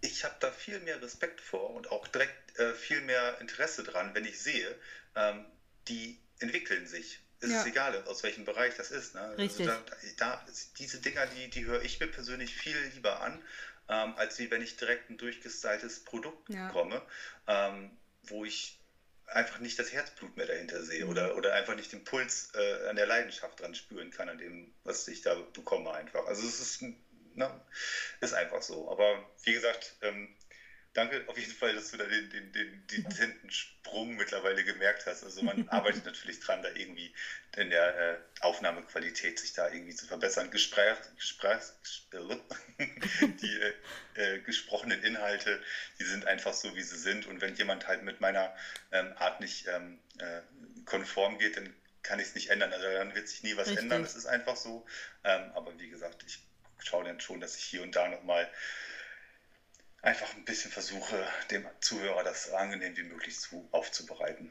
[0.00, 4.14] Ich habe da viel mehr Respekt vor und auch direkt äh, viel mehr Interesse dran,
[4.14, 4.74] wenn ich sehe,
[5.16, 5.44] ähm,
[5.88, 7.20] die entwickeln sich.
[7.40, 7.60] Es ja.
[7.60, 9.14] ist egal, aus welchem Bereich das ist.
[9.14, 9.20] Ne?
[9.20, 9.68] Also Richtig.
[9.68, 9.82] Also
[10.18, 10.46] da, da,
[10.78, 13.42] diese Dinger, die, die höre ich mir persönlich viel lieber an,
[13.88, 16.66] ähm, als wie wenn ich direkt ein durchgestyltes Produkt ja.
[16.68, 17.02] bekomme,
[17.46, 17.90] ähm,
[18.22, 18.80] wo ich
[19.26, 21.10] einfach nicht das Herzblut mehr dahinter sehe mhm.
[21.10, 24.72] oder, oder einfach nicht den Puls äh, an der Leidenschaft dran spüren kann, an dem,
[24.84, 26.26] was ich da bekomme einfach.
[26.26, 26.82] Also es ist,
[27.34, 27.60] na, ne,
[28.20, 28.90] ist einfach so.
[28.90, 30.34] Aber wie gesagt, ähm,
[30.94, 35.22] danke auf jeden Fall, dass du da den, den, den dezenten Sprung mittlerweile gemerkt hast.
[35.22, 37.12] Also man arbeitet natürlich dran, da irgendwie
[37.56, 40.50] in der äh, Aufnahmequalität sich da irgendwie zu verbessern.
[40.50, 41.60] Gespräch, Gespräch,
[43.42, 43.74] die äh,
[44.14, 45.60] äh, gesprochenen Inhalte,
[45.98, 47.26] die sind einfach so, wie sie sind.
[47.26, 48.54] Und wenn jemand halt mit meiner
[48.92, 50.40] ähm, Art nicht ähm, äh,
[50.84, 52.72] konform geht, dann kann ich es nicht ändern.
[52.72, 53.82] Also dann wird sich nie was Richtig.
[53.82, 54.02] ändern.
[54.02, 54.86] Das ist einfach so.
[55.24, 56.38] Ähm, aber wie gesagt, ich
[56.78, 58.48] schaue dann schon, dass ich hier und da nochmal
[60.04, 64.50] einfach ein bisschen versuche, dem Zuhörer das angenehm wie möglich zu, aufzubereiten.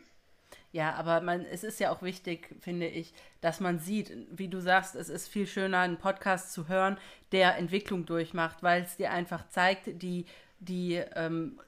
[0.71, 4.59] Ja, aber man, es ist ja auch wichtig, finde ich, dass man sieht, wie du
[4.59, 6.97] sagst, es ist viel schöner, einen Podcast zu hören,
[7.31, 10.25] der Entwicklung durchmacht, weil es dir einfach zeigt, die,
[10.59, 11.59] die ähm,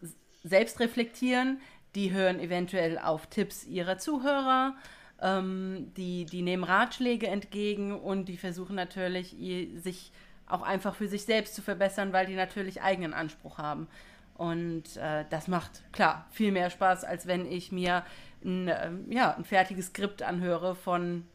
[0.44, 1.62] selbst reflektieren,
[1.94, 4.76] die hören eventuell auf Tipps ihrer Zuhörer,
[5.22, 9.36] ähm, die, die nehmen Ratschläge entgegen und die versuchen natürlich,
[9.76, 10.12] sich
[10.48, 13.88] auch einfach für sich selbst zu verbessern, weil die natürlich eigenen Anspruch haben.
[14.36, 18.06] Und äh, das macht, klar, viel mehr Spaß, als wenn ich mir
[18.44, 21.28] ein, äh, ja, ein fertiges Skript anhöre von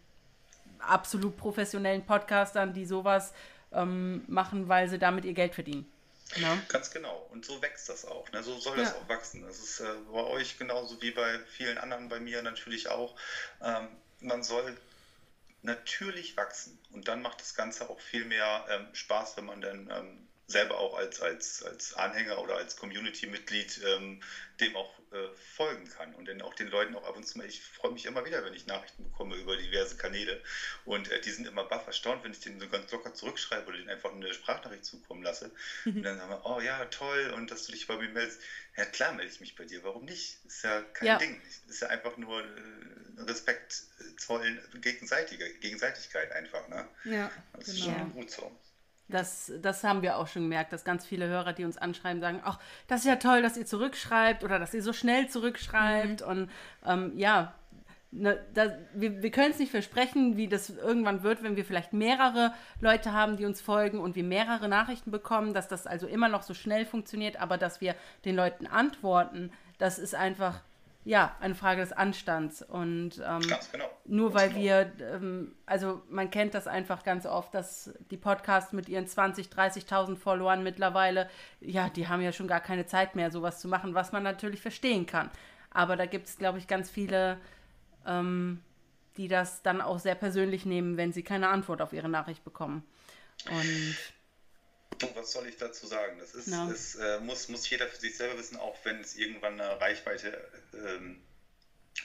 [0.78, 3.32] absolut professionellen Podcastern, die sowas
[3.72, 5.90] ähm, machen, weil sie damit ihr Geld verdienen.
[6.36, 6.56] Ja.
[6.68, 7.26] Ganz genau.
[7.30, 8.30] Und so wächst das auch.
[8.32, 8.42] Ne?
[8.42, 8.84] So soll ja.
[8.84, 9.42] das auch wachsen.
[9.42, 13.16] Das ist äh, bei euch genauso wie bei vielen anderen, bei mir natürlich auch.
[13.62, 13.88] Ähm,
[14.20, 14.76] man soll
[15.62, 16.78] natürlich wachsen.
[16.90, 20.78] Und dann macht das Ganze auch viel mehr ähm, Spaß, wenn man dann ähm, selber
[20.78, 24.20] auch als, als, als Anhänger oder als Community-Mitglied ähm,
[24.60, 27.46] dem auch äh, folgen kann und dann auch den Leuten auch ab und zu mal,
[27.46, 30.40] ich freue mich immer wieder, wenn ich Nachrichten bekomme über diverse Kanäle
[30.84, 33.78] und äh, die sind immer baff erstaunt, wenn ich denen so ganz locker zurückschreibe oder
[33.78, 35.50] denen einfach eine Sprachnachricht zukommen lasse
[35.84, 38.40] und dann sagen wir, oh ja, toll und dass du dich bei mir meldest.
[38.76, 40.38] Ja klar melde ich mich bei dir, warum nicht?
[40.44, 41.18] Ist ja kein ja.
[41.18, 41.40] Ding.
[41.68, 43.82] Ist ja einfach nur äh, Respekt
[44.16, 46.68] zollen, gegenseitige, Gegenseitigkeit einfach.
[46.68, 46.88] Ne?
[47.04, 47.76] Ja, das genau.
[47.78, 48.60] ist schon gut so.
[49.10, 52.40] Das, das haben wir auch schon gemerkt, dass ganz viele Hörer, die uns anschreiben, sagen,
[52.44, 56.22] ach, das ist ja toll, dass ihr zurückschreibt oder dass ihr so schnell zurückschreibt.
[56.22, 56.26] Mhm.
[56.26, 56.50] Und
[56.86, 57.54] ähm, ja,
[58.10, 61.92] ne, da, wir, wir können es nicht versprechen, wie das irgendwann wird, wenn wir vielleicht
[61.92, 66.28] mehrere Leute haben, die uns folgen und wir mehrere Nachrichten bekommen, dass das also immer
[66.28, 67.94] noch so schnell funktioniert, aber dass wir
[68.24, 70.60] den Leuten antworten, das ist einfach
[71.04, 72.62] ja, eine Frage des Anstands.
[72.62, 73.40] Und ähm,
[73.72, 73.90] genau.
[74.04, 74.60] nur weil genau.
[74.60, 79.48] wir, ähm, also man kennt das einfach ganz oft, dass die Podcasts mit ihren 20,
[79.48, 81.28] 30.000 Followern mittlerweile,
[81.60, 84.60] ja, die haben ja schon gar keine Zeit mehr, sowas zu machen, was man natürlich
[84.60, 85.30] verstehen kann.
[85.70, 87.38] Aber da gibt es, glaube ich, ganz viele,
[88.06, 88.60] ähm,
[89.16, 92.84] die das dann auch sehr persönlich nehmen, wenn sie keine Antwort auf ihre Nachricht bekommen.
[93.50, 93.96] Und
[95.14, 96.18] was soll ich dazu sagen?
[96.18, 96.70] Das ist, no.
[96.70, 100.48] es äh, muss, muss jeder für sich selber wissen, auch wenn es irgendwann eine Reichweite
[100.74, 101.22] ähm,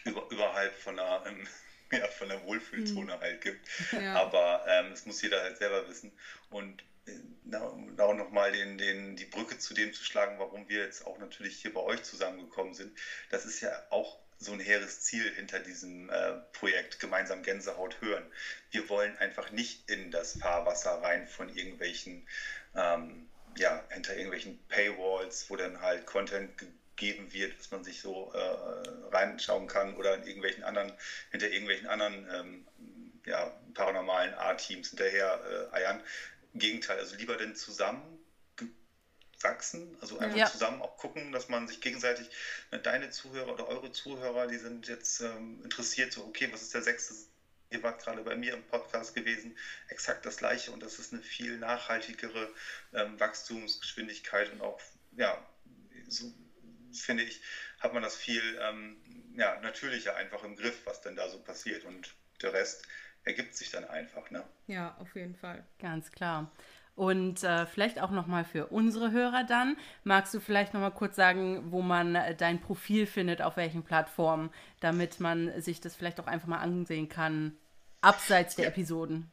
[0.03, 1.47] über, überhalb von einer, ähm,
[1.91, 3.19] ja, von der Wohlfühlzone mhm.
[3.19, 3.67] halt gibt.
[3.91, 4.15] Ja.
[4.15, 6.11] Aber ähm, es muss jeder halt selber wissen.
[6.49, 11.05] Und äh, auch nochmal den, den, die Brücke zu dem zu schlagen, warum wir jetzt
[11.05, 12.97] auch natürlich hier bei euch zusammengekommen sind.
[13.29, 18.25] Das ist ja auch so ein hehres Ziel hinter diesem äh, Projekt gemeinsam Gänsehaut hören.
[18.71, 22.27] Wir wollen einfach nicht in das Fahrwasser rein von irgendwelchen,
[22.75, 28.33] ähm, ja, hinter irgendwelchen Paywalls, wo dann halt Content gegeben wird, was man sich so
[28.33, 30.91] äh, reinschauen kann oder in irgendwelchen anderen,
[31.31, 32.67] hinter irgendwelchen anderen ähm,
[33.25, 36.01] ja, paranormalen A-Teams hinterher äh, eiern.
[36.53, 38.14] Im Gegenteil, also lieber denn zusammen
[39.45, 40.45] wachsen, also einfach ja.
[40.47, 42.29] zusammen auch gucken, dass man sich gegenseitig,
[42.71, 46.73] ne, deine Zuhörer oder eure Zuhörer, die sind jetzt ähm, interessiert, so, okay, was ist
[46.73, 47.13] der sechste?
[47.69, 49.57] Ihr wart gerade bei mir im Podcast gewesen,
[49.89, 52.49] exakt das gleiche und das ist eine viel nachhaltigere
[52.93, 54.79] ähm, Wachstumsgeschwindigkeit und auch,
[55.17, 55.37] ja,
[56.07, 56.31] so
[56.91, 57.41] finde ich,
[57.79, 58.97] hat man das viel ähm,
[59.35, 62.87] ja, natürlicher einfach im Griff, was denn da so passiert und der Rest
[63.25, 64.29] ergibt sich dann einfach.
[64.31, 64.43] Ne?
[64.67, 65.65] Ja, auf jeden Fall.
[65.79, 66.51] Ganz klar.
[66.95, 69.75] Und äh, vielleicht auch nochmal für unsere Hörer dann.
[70.05, 74.49] Magst du vielleicht nochmal kurz sagen, wo man äh, dein Profil findet, auf welchen Plattformen,
[74.79, 77.57] damit man sich das vielleicht auch einfach mal ansehen kann,
[77.99, 78.71] abseits der ja.
[78.71, 79.29] Episoden?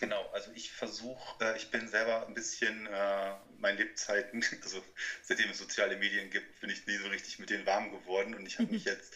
[0.00, 4.84] Genau, also ich versuche, äh, ich bin selber ein bisschen äh, meine Lebzeiten, also
[5.22, 8.46] seitdem es soziale Medien gibt, bin ich nie so richtig mit denen warm geworden und
[8.46, 9.14] ich habe mich jetzt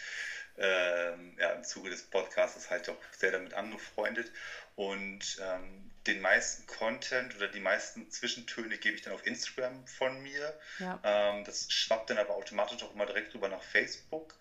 [0.56, 4.32] ähm, ja, im Zuge des Podcasts halt auch sehr damit angefreundet
[4.74, 10.20] und ähm, den meisten Content oder die meisten Zwischentöne gebe ich dann auf Instagram von
[10.22, 10.58] mir.
[10.78, 11.00] Ja.
[11.04, 14.34] Ähm, das schwappt dann aber automatisch auch immer direkt rüber nach Facebook.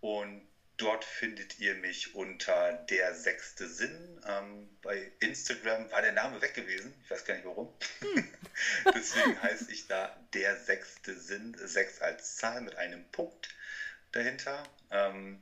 [0.00, 0.46] Und
[0.78, 4.20] dort findet ihr mich unter der sechste Sinn.
[4.26, 6.94] Ähm, bei Instagram war der Name weg gewesen.
[7.04, 7.72] Ich weiß gar nicht warum.
[8.00, 8.28] Hm.
[8.94, 11.56] Deswegen heiße ich da der sechste Sinn.
[11.58, 13.48] Sechs als Zahl mit einem Punkt
[14.12, 14.62] dahinter.
[14.90, 15.40] Ähm,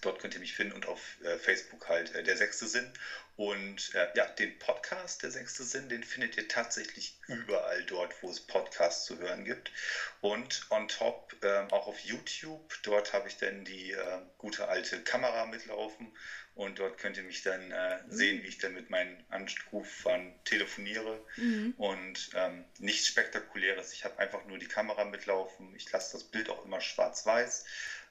[0.00, 2.92] dort könnt ihr mich finden und auf äh, Facebook halt äh, der sechste Sinn.
[3.36, 8.30] Und äh, ja, den Podcast, der sechste Sinn, den findet ihr tatsächlich überall dort, wo
[8.30, 9.72] es Podcasts zu hören gibt.
[10.20, 12.74] Und on top äh, auch auf YouTube.
[12.82, 16.12] Dort habe ich dann die äh, gute alte Kamera mitlaufen.
[16.54, 18.42] Und dort könnt ihr mich dann äh, sehen, mhm.
[18.42, 21.24] wie ich dann mit meinen Anrufern telefoniere.
[21.36, 21.72] Mhm.
[21.78, 23.94] Und ähm, nichts Spektakuläres.
[23.94, 25.74] Ich habe einfach nur die Kamera mitlaufen.
[25.76, 27.64] Ich lasse das Bild auch immer schwarz-weiß.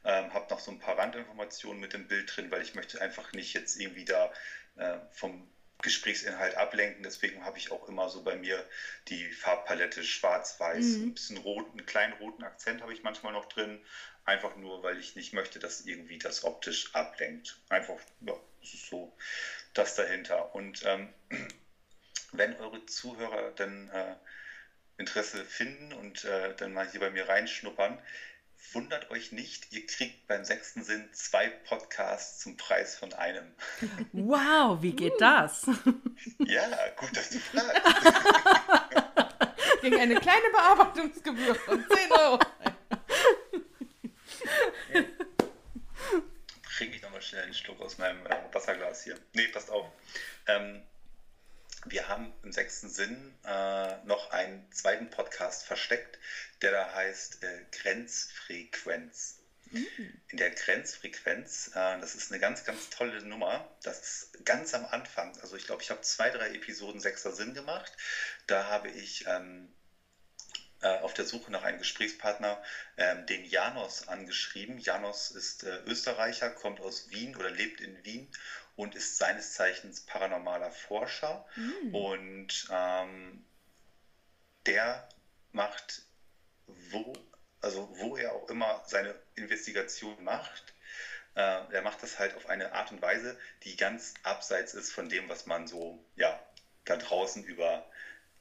[0.06, 3.34] Ähm, habe noch so ein paar Randinformationen mit dem Bild drin, weil ich möchte einfach
[3.34, 4.32] nicht jetzt irgendwie da
[4.78, 5.50] äh, vom
[5.82, 7.04] Gesprächsinhalt ablenken.
[7.04, 8.66] Deswegen habe ich auch immer so bei mir
[9.08, 11.04] die Farbpalette schwarz-weiß, mhm.
[11.04, 13.80] ein bisschen rot, einen kleinen roten Akzent habe ich manchmal noch drin.
[14.26, 17.60] Einfach nur, weil ich nicht möchte, dass irgendwie das optisch ablenkt.
[17.70, 19.16] Einfach, ja, das ist so
[19.74, 20.54] das dahinter.
[20.54, 21.10] Und ähm,
[22.32, 24.16] wenn eure Zuhörer dann äh,
[24.98, 27.98] Interesse finden und äh, dann mal hier bei mir reinschnuppern,
[28.74, 33.54] wundert euch nicht, ihr kriegt beim sechsten Sinn zwei Podcasts zum Preis von einem.
[34.14, 35.66] Wow, wie geht das?
[36.40, 36.68] Ja,
[36.98, 37.72] gut, dass du fragst.
[39.82, 42.40] Gegen eine kleine Bearbeitungsgebühr von 10 Euro.
[46.76, 49.18] Trinke ich nochmal schnell einen Schluck aus meinem äh, Wasserglas hier.
[49.34, 49.86] Nee, passt auf.
[50.48, 50.84] Ähm,
[51.86, 56.20] wir haben im sechsten Sinn äh, noch einen zweiten Podcast versteckt,
[56.62, 59.38] der da heißt äh, Grenzfrequenz.
[59.72, 60.22] Mhm.
[60.30, 63.70] In der Grenzfrequenz, äh, das ist eine ganz, ganz tolle Nummer.
[63.84, 65.38] Das ist ganz am Anfang.
[65.42, 67.92] Also ich glaube, ich habe zwei, drei Episoden sechster Sinn gemacht.
[68.48, 69.89] Da habe ich ähm, äh,
[70.88, 72.62] auf der Suche nach einem Gesprächspartner
[72.98, 74.78] ähm, den Janos angeschrieben.
[74.78, 78.28] Janos ist äh, Österreicher, kommt aus Wien oder lebt in Wien
[78.76, 81.46] und ist seines Zeichens paranormaler Forscher.
[81.56, 81.96] Mhm.
[81.96, 83.46] Und ähm,
[84.66, 85.10] der
[85.52, 86.04] macht,
[86.68, 87.14] wo,
[87.62, 90.74] also wo er auch immer seine Investigation macht,
[91.36, 91.42] äh,
[91.74, 95.28] er macht das halt auf eine Art und Weise, die ganz abseits ist von dem,
[95.30, 96.40] was man so ja,
[96.86, 97.86] da draußen über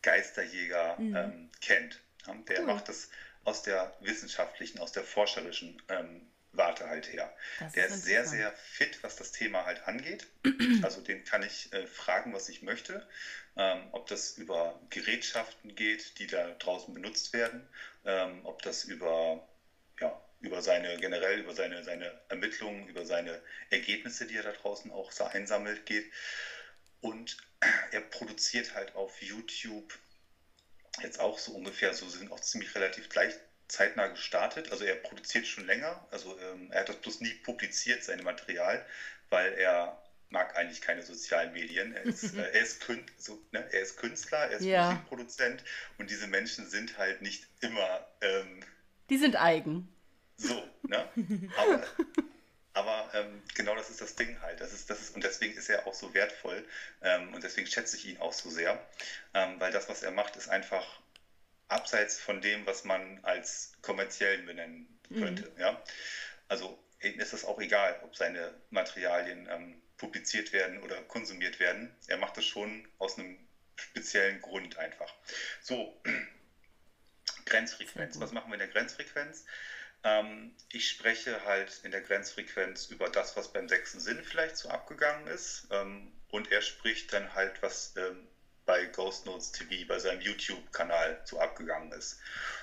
[0.02, 1.16] Geisterjäger mhm.
[1.16, 2.00] ähm, kennt.
[2.48, 2.66] Der cool.
[2.66, 3.08] macht das
[3.44, 7.34] aus der wissenschaftlichen, aus der forscherischen ähm, Warte halt her.
[7.60, 10.26] Das der ist, ist sehr, sehr fit, was das Thema halt angeht.
[10.82, 13.06] Also den kann ich äh, fragen, was ich möchte.
[13.56, 17.68] Ähm, ob das über Gerätschaften geht, die da draußen benutzt werden,
[18.04, 19.46] ähm, ob das über,
[20.00, 24.92] ja, über seine, generell über seine, seine Ermittlungen, über seine Ergebnisse, die er da draußen
[24.92, 26.10] auch so einsammelt, geht.
[27.00, 27.36] Und
[27.90, 29.98] er produziert halt auf YouTube
[31.02, 33.34] jetzt auch so ungefähr, so sind auch ziemlich relativ gleich
[33.68, 34.72] zeitnah gestartet.
[34.72, 36.06] Also er produziert schon länger.
[36.10, 38.84] Also ähm, er hat das bloß nie publiziert, sein Material,
[39.30, 41.94] weil er mag eigentlich keine sozialen Medien.
[41.94, 43.66] Er ist, äh, er ist, Kün so, ne?
[43.72, 44.90] er ist Künstler, er ist ja.
[44.90, 45.64] Musikproduzent
[45.98, 48.06] und diese Menschen sind halt nicht immer.
[48.20, 48.62] Ähm,
[49.10, 49.88] Die sind eigen.
[50.36, 51.08] So, ne?
[51.56, 51.82] Aber,
[52.78, 54.60] aber ähm, genau das ist das Ding halt.
[54.60, 56.64] Das ist, das ist, und deswegen ist er auch so wertvoll
[57.02, 58.80] ähm, und deswegen schätze ich ihn auch so sehr,
[59.34, 61.00] ähm, weil das, was er macht, ist einfach
[61.66, 65.50] abseits von dem, was man als kommerziell benennen könnte.
[65.56, 65.60] Mhm.
[65.60, 65.82] Ja?
[66.46, 71.92] Also ist es auch egal, ob seine Materialien ähm, publiziert werden oder konsumiert werden.
[72.06, 73.36] Er macht das schon aus einem
[73.74, 75.12] speziellen Grund einfach.
[75.60, 76.00] So,
[77.44, 78.20] Grenzfrequenz.
[78.20, 79.44] Was machen wir in der Grenzfrequenz?
[80.04, 84.68] Ähm, ich spreche halt in der Grenzfrequenz über das, was beim sechsten Sinn vielleicht so
[84.68, 85.66] abgegangen ist.
[85.70, 88.28] Ähm, und er spricht dann halt, was ähm,
[88.66, 92.20] bei Ghost Notes TV, bei seinem YouTube-Kanal so abgegangen ist.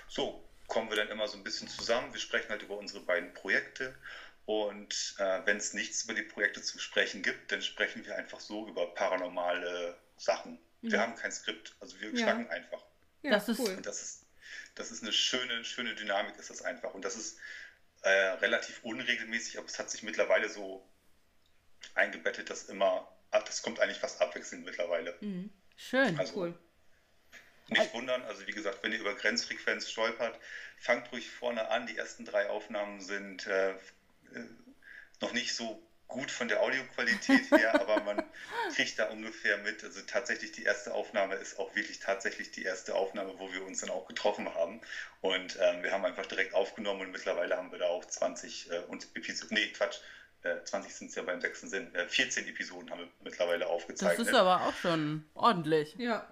[0.07, 2.13] So kommen wir dann immer so ein bisschen zusammen.
[2.13, 3.95] Wir sprechen halt über unsere beiden Projekte
[4.45, 8.39] und äh, wenn es nichts über die Projekte zu sprechen gibt, dann sprechen wir einfach
[8.39, 10.59] so über paranormale Sachen.
[10.81, 10.91] Mhm.
[10.91, 12.17] Wir haben kein Skript, also wir ja.
[12.17, 12.83] schnacken einfach.
[13.23, 13.73] Ja, das ist cool.
[13.75, 14.24] Und das ist,
[14.75, 16.93] das ist eine schöne, schöne Dynamik, ist das einfach.
[16.93, 17.37] Und das ist
[18.01, 20.87] äh, relativ unregelmäßig, aber es hat sich mittlerweile so
[21.93, 25.15] eingebettet, dass immer, das kommt eigentlich fast abwechselnd mittlerweile.
[25.21, 25.51] Mhm.
[25.75, 26.59] Schön, also, cool.
[27.67, 30.39] Nicht wundern, also wie gesagt, wenn ihr über Grenzfrequenz stolpert,
[30.77, 31.87] fangt ruhig vorne an.
[31.87, 33.75] Die ersten drei Aufnahmen sind äh, äh,
[35.19, 38.23] noch nicht so gut von der Audioqualität her, aber man
[38.75, 39.83] kriegt da ungefähr mit.
[39.83, 43.81] Also tatsächlich die erste Aufnahme ist auch wirklich tatsächlich die erste Aufnahme, wo wir uns
[43.81, 44.81] dann auch getroffen haben.
[45.21, 48.79] Und ähm, wir haben einfach direkt aufgenommen und mittlerweile haben wir da auch 20 äh,
[48.87, 49.97] und Episoden, nee, Quatsch,
[50.43, 54.19] äh, 20 sind es ja beim sechsten Sinn, äh, 14 Episoden haben wir mittlerweile aufgezeichnet.
[54.19, 55.95] Das ist aber auch schon ordentlich.
[55.97, 56.27] Ja.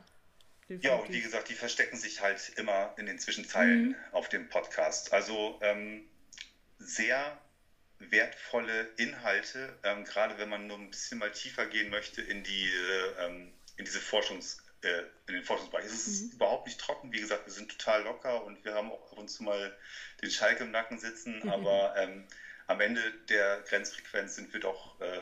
[0.70, 0.90] Definitiv.
[0.90, 3.96] Ja, und wie gesagt, die verstecken sich halt immer in den Zwischenzeilen mhm.
[4.12, 5.12] auf dem Podcast.
[5.12, 6.08] Also ähm,
[6.80, 7.38] sehr
[8.12, 12.72] wertvolle Inhalte, ähm, gerade wenn man nur ein bisschen mal tiefer gehen möchte in, die,
[13.20, 15.86] ähm, in diese Forschungs, äh, in den Forschungsbereich.
[15.86, 16.32] Es ist mhm.
[16.34, 19.30] überhaupt nicht trocken, wie gesagt, wir sind total locker und wir haben auch ab und
[19.30, 19.76] zu mal
[20.22, 21.50] den Schalk im Nacken sitzen, mhm.
[21.50, 22.28] aber ähm,
[22.68, 25.22] am Ende der Grenzfrequenz sind wir doch äh,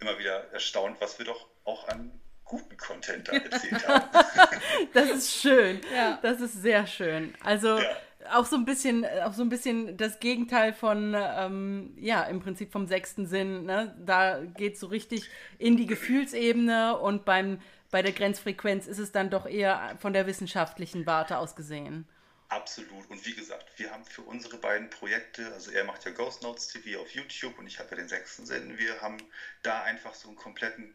[0.00, 4.08] immer wieder erstaunt, was wir doch auch an guten Content da erzählt haben.
[4.92, 5.80] das ist schön.
[5.94, 6.18] Ja.
[6.20, 7.34] Das ist sehr schön.
[7.40, 7.96] Also ja
[8.32, 12.72] auch so ein bisschen, auch so ein bisschen das Gegenteil von, ähm, ja, im Prinzip
[12.72, 13.64] vom sechsten Sinn.
[13.64, 13.94] Ne?
[14.04, 17.60] Da geht es so richtig in die Gefühlsebene und beim,
[17.90, 22.08] bei der Grenzfrequenz ist es dann doch eher von der wissenschaftlichen Warte aus gesehen.
[22.48, 23.10] Absolut.
[23.10, 26.68] Und wie gesagt, wir haben für unsere beiden Projekte, also er macht ja Ghost Notes
[26.68, 29.16] TV auf YouTube und ich habe ja den sechsten Sinn, wir haben
[29.62, 30.94] da einfach so einen kompletten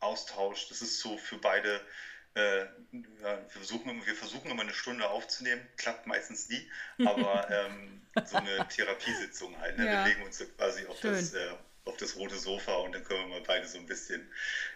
[0.00, 0.68] Austausch.
[0.68, 1.80] Das ist so für beide
[2.36, 6.70] äh, wir, versuchen, wir versuchen immer eine Stunde aufzunehmen, klappt meistens nie,
[7.04, 9.78] aber ähm, so eine Therapiesitzung halt.
[9.78, 9.86] Ne?
[9.86, 10.04] Ja.
[10.04, 11.48] Wir legen uns quasi auf das, äh,
[11.86, 14.30] auf das rote Sofa und dann können wir mal beide so ein bisschen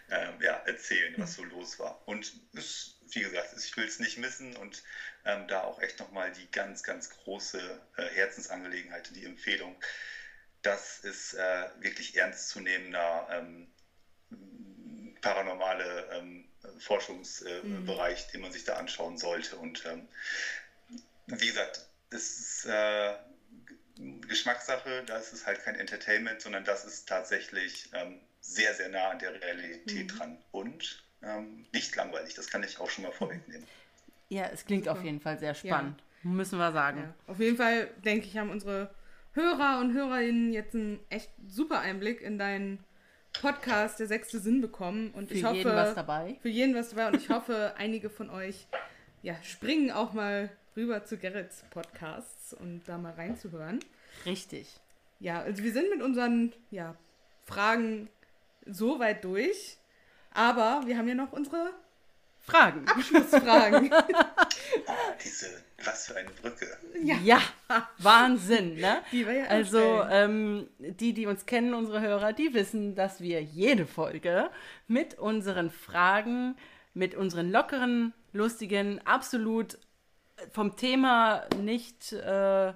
[0.09, 2.01] ähm, ja, erzählen, was so los war.
[2.07, 4.81] Und es, wie gesagt, ich will es nicht missen und
[5.25, 9.75] ähm, da auch echt nochmal die ganz, ganz große äh, Herzensangelegenheit, die Empfehlung.
[10.63, 13.67] Das ist äh, wirklich ernstzunehmender ähm,
[15.21, 16.50] paranormale ähm,
[16.81, 18.31] Forschungsbereich, mhm.
[18.33, 19.55] den man sich da anschauen sollte.
[19.55, 20.07] Und ähm,
[21.27, 23.13] wie gesagt, das ist äh,
[24.27, 29.09] Geschmackssache, da ist es halt kein Entertainment, sondern das ist tatsächlich ähm, sehr, sehr nah
[29.09, 30.17] an der Realität mhm.
[30.17, 33.67] dran und ähm, nicht langweilig, das kann ich auch schon mal vorwegnehmen.
[34.29, 34.97] Ja, es klingt Super.
[34.97, 36.29] auf jeden Fall sehr spannend, ja.
[36.29, 37.01] müssen wir sagen.
[37.01, 37.31] Ja.
[37.31, 38.93] Auf jeden Fall, denke ich, haben unsere
[39.33, 42.83] Hörer und Hörerinnen jetzt einen echt super Einblick in deinen
[43.33, 45.11] Podcast Der sechste Sinn bekommen.
[45.11, 46.37] Und für ich hoffe, jeden was dabei.
[46.41, 47.07] Für jeden was dabei.
[47.07, 48.67] Und ich hoffe, einige von euch
[49.21, 53.79] ja, springen auch mal rüber zu Gerrits Podcasts und da mal reinzuhören.
[54.25, 54.67] Richtig.
[55.19, 56.95] Ja, also wir sind mit unseren ja,
[57.45, 58.09] Fragen
[58.65, 59.77] so weit durch.
[60.33, 61.71] Aber wir haben ja noch unsere
[62.41, 62.87] Fragen.
[62.87, 63.91] Abschlussfragen.
[65.23, 65.47] diese,
[65.83, 66.67] was für eine Brücke.
[67.03, 67.41] Ja, ja
[67.99, 69.01] Wahnsinn, ne?
[69.11, 73.85] Die ja also ähm, die, die uns kennen, unsere Hörer, die wissen, dass wir jede
[73.85, 74.49] Folge
[74.87, 76.55] mit unseren Fragen,
[76.93, 79.77] mit unseren lockeren, lustigen, absolut
[80.51, 82.73] vom Thema nicht äh,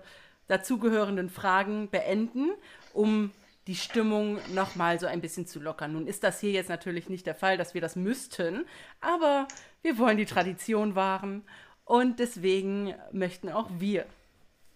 [0.47, 2.51] dazugehörenden Fragen beenden,
[2.93, 3.31] um
[3.67, 5.93] die Stimmung nochmal so ein bisschen zu lockern.
[5.93, 8.65] Nun ist das hier jetzt natürlich nicht der Fall, dass wir das müssten,
[9.01, 9.47] aber
[9.81, 11.43] wir wollen die Tradition wahren
[11.83, 14.05] und deswegen möchten auch wir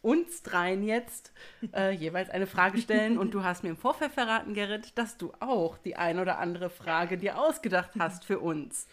[0.01, 1.33] uns dreien jetzt
[1.73, 3.17] äh, jeweils eine Frage stellen.
[3.17, 6.69] Und du hast mir im Vorfeld verraten, Gerrit, dass du auch die ein oder andere
[6.69, 8.87] Frage dir ausgedacht hast für uns.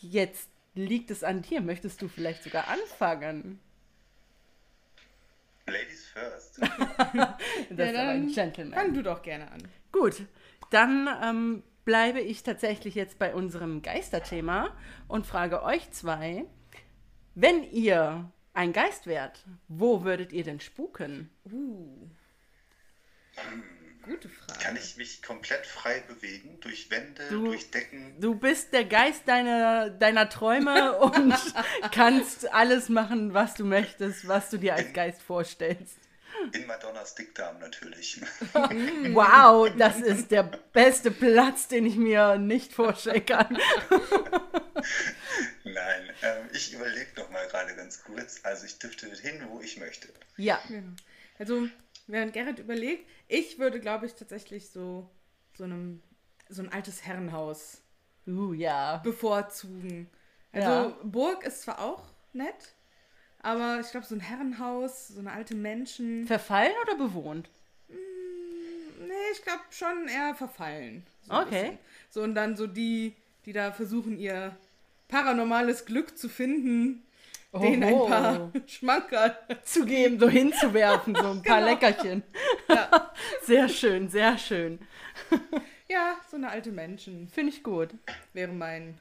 [0.00, 1.60] Jetzt liegt es an dir.
[1.60, 3.60] Möchtest du vielleicht sogar anfangen?
[5.66, 6.60] Ladies first.
[7.70, 8.78] Das Ja, ist aber ein Gentleman.
[8.78, 9.62] Fang du doch gerne an.
[9.92, 10.22] Gut,
[10.70, 14.76] dann ähm, bleibe ich tatsächlich jetzt bei unserem Geisterthema
[15.08, 16.44] und frage euch zwei,
[17.34, 21.30] wenn ihr ein Geist wärt, wo würdet ihr denn spuken?
[21.50, 22.08] Uh.
[24.06, 24.58] Gute Frage.
[24.62, 26.58] Kann ich mich komplett frei bewegen?
[26.60, 28.14] Durch Wände, Du- durch Decken?
[28.20, 31.34] Du bist der Geist deiner, deiner Träume und
[31.92, 35.98] kannst alles machen, was du möchtest, was du dir als Geist vorstellst.
[36.52, 38.20] In Madonnas Dickdarm natürlich.
[38.54, 43.56] Wow, das ist der beste Platz, den ich mir nicht vorstellen kann.
[45.64, 48.40] Nein, ähm, ich überlege noch mal gerade ganz kurz.
[48.42, 50.08] Also ich dürfte hin, wo ich möchte.
[50.36, 50.92] Ja, Genau.
[51.38, 51.68] Also,
[52.06, 55.08] während Gerrit überlegt, ich würde, glaube ich, tatsächlich so,
[55.54, 56.02] so, einem,
[56.48, 57.82] so ein altes Herrenhaus
[58.26, 58.98] uh, ja.
[58.98, 60.08] bevorzugen.
[60.52, 60.98] Also, Ja.
[61.02, 62.74] Burg ist zwar auch nett,
[63.46, 66.26] aber ich glaube, so ein Herrenhaus, so eine alte Menschen.
[66.26, 67.48] Verfallen oder bewohnt?
[67.88, 71.06] Nee, ich glaube schon eher verfallen.
[71.22, 71.78] So Okay.
[72.10, 74.56] So, und dann so die, die da versuchen, ihr
[75.08, 77.02] paranormales Glück zu finden,
[77.52, 81.70] denen ein paar Schmankerl zu geben, so hinzuwerfen, so ein paar Genau.
[81.70, 82.22] Leckerchen.
[82.68, 83.12] Ja.
[83.42, 84.78] Sehr schön, sehr schön.
[85.88, 87.90] Ja, so eine alte Menschen Finde ich gut.
[88.32, 88.98] wäre mein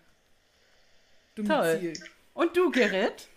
[1.35, 1.45] Toll.
[1.45, 1.93] Domizil.
[2.35, 3.27] Und du, Gerrit?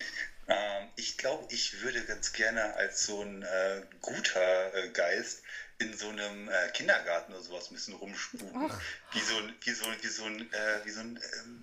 [0.49, 5.43] Ähm, ich glaube, ich würde ganz gerne als so ein äh, guter äh, Geist
[5.79, 8.71] in so einem äh, Kindergarten oder sowas ein bisschen rumspuken.
[9.13, 11.63] Wie so ein, wie so, wie so ein, äh, wie so ein ähm,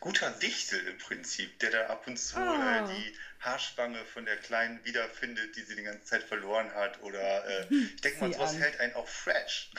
[0.00, 4.84] guter Wichtel im Prinzip, der da ab und zu äh, die Haarspange von der Kleinen
[4.84, 7.02] wiederfindet, die sie die ganze Zeit verloren hat.
[7.02, 8.58] Oder äh, ich denke mal, sowas an.
[8.58, 9.70] hält einen auch fresh.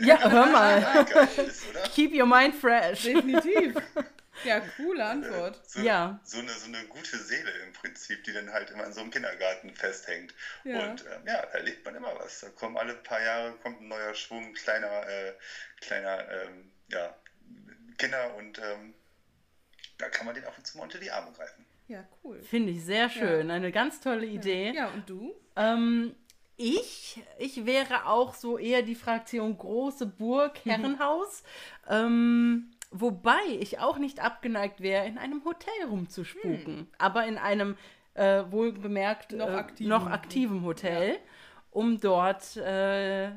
[0.00, 1.06] Ja, hör mal.
[1.36, 1.64] Ist?
[1.94, 3.02] Keep your mind fresh.
[3.02, 3.74] Definitiv.
[4.44, 5.60] Ja, coole Antwort.
[5.68, 6.20] So, Ja.
[6.24, 9.10] so, eine, so eine gute Seele im Prinzip, die dann halt immer in so einem
[9.10, 10.34] Kindergarten festhängt.
[10.64, 10.90] Ja.
[10.90, 12.40] Und ähm, ja, da erlebt man immer was.
[12.40, 15.32] Da kommen alle paar Jahre kommt ein neuer Schwung, kleiner, äh,
[15.80, 17.14] kleiner ähm, ja,
[17.98, 18.94] Kinder und ähm,
[19.98, 21.64] da kann man den ab und zu mal unter die Arme greifen.
[21.86, 22.42] Ja, cool.
[22.42, 23.50] Finde ich sehr schön.
[23.50, 24.72] Eine ganz tolle Idee.
[24.74, 25.34] Ja, und du?
[25.54, 26.14] Ähm,
[26.56, 31.42] ich, ich wäre auch so eher die Fraktion große Burg, Herrenhaus.
[31.88, 36.88] Ähm, wobei ich auch nicht abgeneigt wäre, in einem Hotel rumzuspuken.
[36.96, 37.76] Aber in einem
[38.14, 39.90] äh, wohlbemerkt Noch äh, aktiven.
[39.90, 41.18] noch aktiven Hotel,
[41.70, 43.32] um dort äh,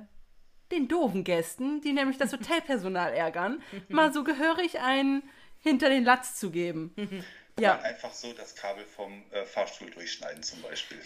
[0.71, 5.23] den doofen Gästen, die nämlich das Hotelpersonal ärgern, mal so gehörig einen
[5.59, 6.93] hinter den Latz zu geben.
[7.59, 7.75] Ja.
[7.77, 10.99] Ja, Einfach so das Kabel vom äh, Fahrstuhl durchschneiden zum Beispiel.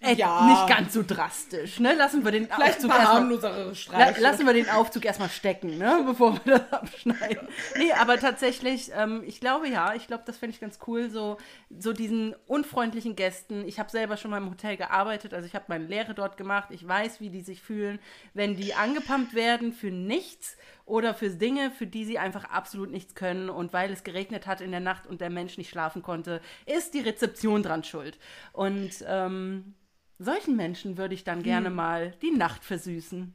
[0.00, 0.44] äh, Ja.
[0.46, 1.80] nicht ganz so drastisch.
[1.80, 1.94] Ne?
[1.94, 4.20] Lassen wir den Vielleicht Aufzug erstmal Streiche.
[4.20, 6.02] lassen wir den Aufzug erstmal stecken, ne?
[6.06, 7.48] bevor wir das abschneiden.
[7.76, 11.38] Nee, aber tatsächlich, ähm, ich glaube ja, ich glaube, das fände ich ganz cool, so,
[11.78, 13.66] so diesen unfreundlichen Gästen.
[13.66, 16.68] Ich habe selber schon mal im Hotel gearbeitet, also ich habe meine Lehre dort gemacht.
[16.70, 17.98] Ich weiß, wie die sich fühlen,
[18.34, 20.56] wenn die angepumpt werden für nichts
[20.88, 23.50] oder für Dinge, für die sie einfach absolut nichts können.
[23.50, 26.94] Und weil es geregnet hat in der Nacht und der Mensch nicht schlafen konnte, ist
[26.94, 28.18] die Rezeption dran schuld.
[28.52, 29.74] Und ähm,
[30.18, 33.34] solchen Menschen würde ich dann gerne mal die Nacht versüßen.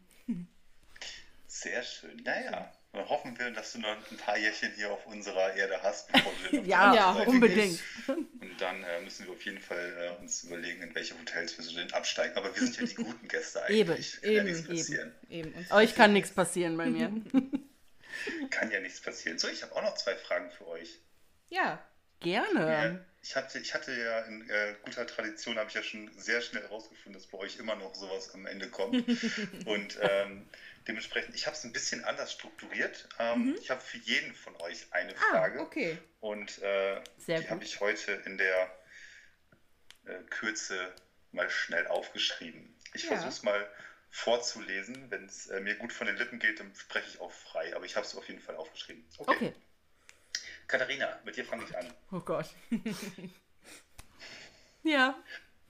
[1.47, 2.21] Sehr schön.
[2.25, 6.11] Naja, dann hoffen wir, dass du noch ein paar Jährchen hier auf unserer Erde hast,
[6.11, 7.79] bevor du Ja, Ja, unbedingt.
[7.79, 7.83] gehst.
[8.07, 11.65] Und dann äh, müssen wir auf jeden Fall äh, uns überlegen, in welche Hotels wir
[11.65, 12.35] so denn absteigen.
[12.37, 14.19] Aber wir sind ja die guten Gäste Eben, eigentlich.
[14.21, 15.15] Ja eben, passieren.
[15.29, 15.53] Eben.
[15.53, 17.11] Und Euch kann nichts passieren bei mir.
[18.51, 19.39] Kann ja nichts passieren.
[19.39, 20.99] So, ich habe auch noch zwei Fragen für euch.
[21.49, 21.83] Ja,
[22.23, 23.03] Gerne.
[23.03, 26.41] Äh, ich, hatte, ich hatte ja in äh, guter Tradition, habe ich ja schon sehr
[26.41, 29.05] schnell herausgefunden, dass bei euch immer noch sowas am Ende kommt.
[29.65, 30.47] Und ähm,
[30.87, 33.07] dementsprechend, ich habe es ein bisschen anders strukturiert.
[33.19, 35.59] Ähm, Ich habe für jeden von euch eine ah, Frage.
[35.61, 35.97] okay.
[36.19, 38.71] Und äh, die habe ich heute in der
[40.05, 40.93] äh, Kürze
[41.31, 42.73] mal schnell aufgeschrieben.
[42.93, 43.09] Ich Ja.
[43.09, 43.67] versuche es mal
[44.11, 45.09] vorzulesen.
[45.09, 47.75] Wenn es äh, mir gut von den Lippen geht, dann spreche ich auch frei.
[47.75, 49.03] Aber ich habe es auf jeden Fall aufgeschrieben.
[49.17, 49.53] Okay.
[50.67, 51.91] Katharina, mit dir fange ich an.
[52.11, 52.47] Oh Gott.
[54.83, 55.15] ja.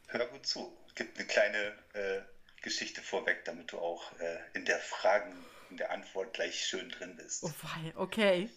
[0.08, 0.78] Hör gut zu.
[0.88, 2.22] Es gibt eine kleine äh,
[2.64, 5.34] Geschichte vorweg, damit du auch äh, in der Fragen,
[5.70, 7.44] in der Antwort gleich schön drin bist.
[7.44, 7.94] Oh, wei.
[7.96, 8.50] okay.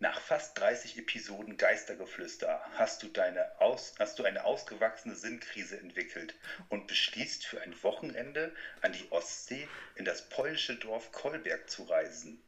[0.00, 6.36] Nach fast 30 Episoden Geistergeflüster hast du, deine aus, hast du eine ausgewachsene Sinnkrise entwickelt
[6.68, 12.42] und beschließt für ein Wochenende an die Ostsee in das polnische Dorf Kolberg zu reisen.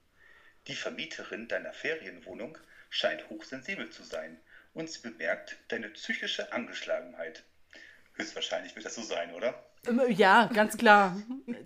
[0.69, 2.57] Die Vermieterin deiner Ferienwohnung
[2.89, 4.41] scheint hochsensibel zu sein
[4.73, 7.43] und sie bemerkt deine psychische Angeschlagenheit.
[8.21, 9.55] Höchstwahrscheinlich wird das so sein, oder?
[10.09, 11.17] Ja, ganz klar.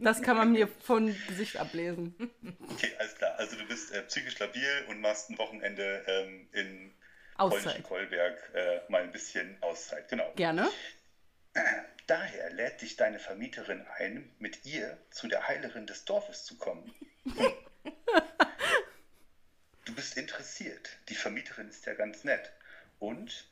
[0.00, 2.14] Das kann man mir von Gesicht ablesen.
[2.72, 3.34] Okay, alles klar.
[3.38, 6.94] Also du bist äh, psychisch labil und machst ein Wochenende ähm, in
[7.36, 7.82] Auszeit.
[7.82, 10.08] Kolberg äh, mal ein bisschen Auszeit.
[10.08, 10.32] Genau.
[10.36, 10.70] Gerne.
[12.06, 16.94] Daher lädt dich deine Vermieterin ein, mit ihr zu der Heilerin des Dorfes zu kommen.
[19.84, 20.90] du bist interessiert.
[21.08, 22.52] Die Vermieterin ist ja ganz nett.
[22.98, 23.48] Und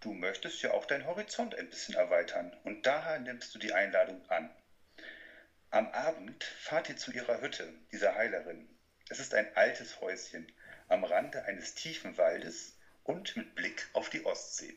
[0.00, 2.56] du möchtest ja auch deinen Horizont ein bisschen erweitern.
[2.64, 4.50] Und daher nimmst du die Einladung an.
[5.70, 8.68] Am Abend fahrt ihr zu ihrer Hütte, dieser Heilerin.
[9.08, 10.50] Es ist ein altes Häuschen
[10.88, 14.74] am Rande eines tiefen Waldes und mit Blick auf die Ostsee.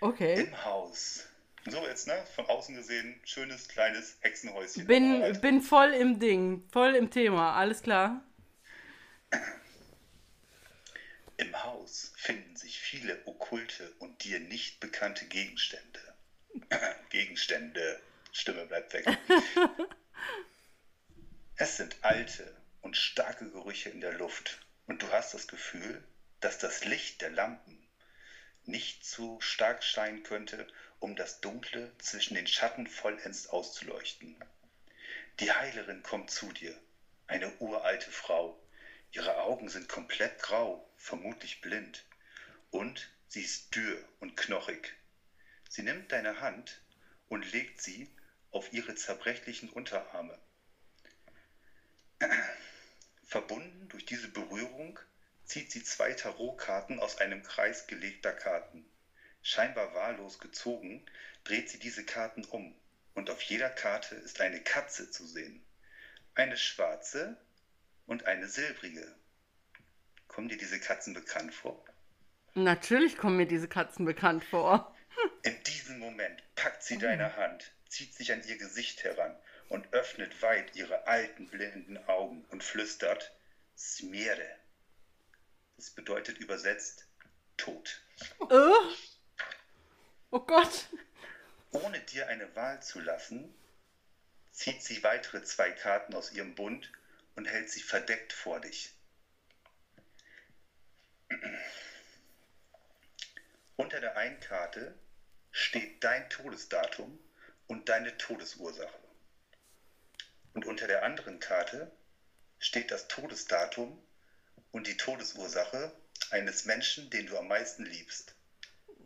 [0.00, 0.40] Okay.
[0.40, 1.26] Im Haus.
[1.66, 2.14] So jetzt, ne?
[2.34, 4.86] Von außen gesehen, schönes kleines Hexenhäuschen.
[4.86, 8.22] Bin, bin voll im Ding, voll im Thema, alles klar.
[11.38, 16.14] Im Haus finden sich viele okkulte und dir nicht bekannte Gegenstände.
[17.10, 18.02] Gegenstände.
[18.32, 19.06] Stimme bleibt weg.
[21.56, 26.04] es sind alte und starke Gerüche in der Luft und du hast das Gefühl,
[26.40, 27.88] dass das Licht der Lampen
[28.64, 30.66] nicht zu stark scheinen könnte,
[30.98, 34.36] um das Dunkle zwischen den Schatten vollends auszuleuchten.
[35.38, 36.76] Die Heilerin kommt zu dir,
[37.28, 38.60] eine uralte Frau.
[39.12, 42.04] Ihre Augen sind komplett grau, vermutlich blind,
[42.70, 44.94] und sie ist dürr und knochig.
[45.68, 46.82] Sie nimmt deine Hand
[47.28, 48.10] und legt sie
[48.50, 50.38] auf ihre zerbrechlichen Unterarme.
[53.24, 54.98] Verbunden durch diese Berührung
[55.44, 58.84] zieht sie zwei Tarotkarten aus einem Kreis gelegter Karten.
[59.42, 61.04] Scheinbar wahllos gezogen,
[61.44, 62.78] dreht sie diese Karten um
[63.14, 65.64] und auf jeder Karte ist eine Katze zu sehen.
[66.34, 67.36] Eine schwarze
[68.08, 69.14] und eine silbrige.
[70.26, 71.84] Kommen dir diese Katzen bekannt vor?
[72.54, 74.96] Natürlich kommen mir diese Katzen bekannt vor.
[75.42, 79.36] In diesem Moment packt sie deine Hand, zieht sich an ihr Gesicht heran
[79.68, 83.32] und öffnet weit ihre alten blinden Augen und flüstert
[83.76, 84.56] Smiere.
[85.76, 87.06] Das bedeutet übersetzt
[87.56, 88.00] Tod.
[88.38, 88.74] Oh,
[90.30, 90.88] oh Gott.
[91.72, 93.54] Ohne dir eine Wahl zu lassen,
[94.50, 96.90] zieht sie weitere zwei Karten aus ihrem Bund
[97.38, 98.92] und hält sie verdeckt vor dich.
[103.76, 104.92] Unter der einen Karte
[105.52, 107.16] steht dein Todesdatum
[107.68, 108.98] und deine Todesursache.
[110.52, 111.92] Und unter der anderen Karte
[112.58, 114.02] steht das Todesdatum
[114.72, 115.92] und die Todesursache
[116.30, 118.34] eines Menschen, den du am meisten liebst.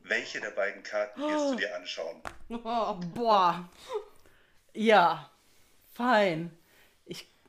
[0.04, 2.22] Welche der beiden Karten wirst du dir anschauen?
[2.48, 3.68] Oh, boah.
[4.72, 5.30] Ja,
[5.92, 6.50] fein.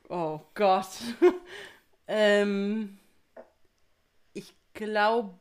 [0.10, 0.90] Oh Gott.
[2.08, 2.98] ähm,
[4.34, 5.40] ich glaube,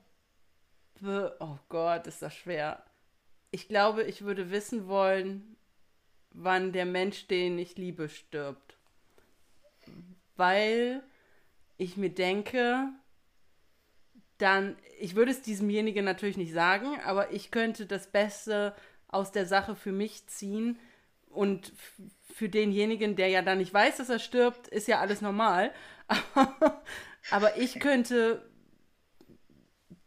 [1.40, 2.82] oh Gott, ist das schwer.
[3.50, 5.56] Ich glaube, ich würde wissen wollen,
[6.30, 8.76] wann der Mensch, den ich liebe, stirbt.
[10.36, 11.02] Weil
[11.76, 12.88] ich mir denke,
[14.38, 18.74] dann, ich würde es diesemjenigen natürlich nicht sagen, aber ich könnte das Beste
[19.08, 20.78] aus der Sache für mich ziehen
[21.32, 21.72] und
[22.34, 25.72] für denjenigen, der ja dann nicht weiß, dass er stirbt, ist ja alles normal.
[27.30, 28.48] aber ich könnte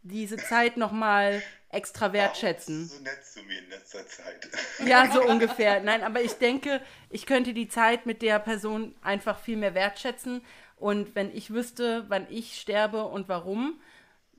[0.01, 2.85] diese Zeit nochmal extra wertschätzen.
[2.85, 4.47] So nett zu mir in letzter Zeit.
[4.85, 5.81] Ja, so ungefähr.
[5.81, 10.41] Nein, aber ich denke, ich könnte die Zeit mit der Person einfach viel mehr wertschätzen,
[10.77, 13.79] und wenn ich wüsste, wann ich sterbe und warum,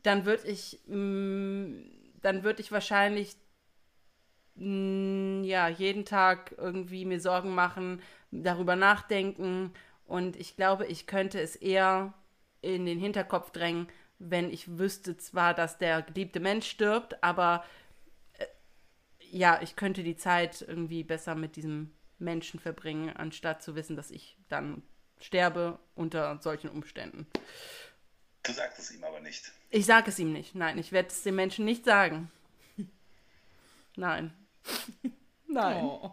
[0.03, 1.91] dann würde ich, mh, mm,
[2.23, 3.37] dann würde ich wahrscheinlich
[4.59, 9.73] ja jeden Tag irgendwie mir Sorgen machen, darüber nachdenken.
[10.07, 12.15] Und ich glaube, ich könnte es eher
[12.63, 13.89] in den Hinterkopf drängen,
[14.19, 17.65] wenn ich wüsste zwar, dass der geliebte Mensch stirbt, aber
[18.39, 18.47] äh,
[19.19, 24.11] ja, ich könnte die Zeit irgendwie besser mit diesem Menschen verbringen, anstatt zu wissen, dass
[24.11, 24.83] ich dann
[25.21, 27.27] sterbe unter solchen Umständen.
[28.43, 29.53] Du sagst es ihm aber nicht.
[29.71, 30.55] Ich sage es ihm nicht.
[30.55, 32.31] Nein, ich werde es dem Menschen nicht sagen.
[33.97, 34.33] Nein.
[35.49, 35.85] Nein.
[35.85, 36.13] Oh.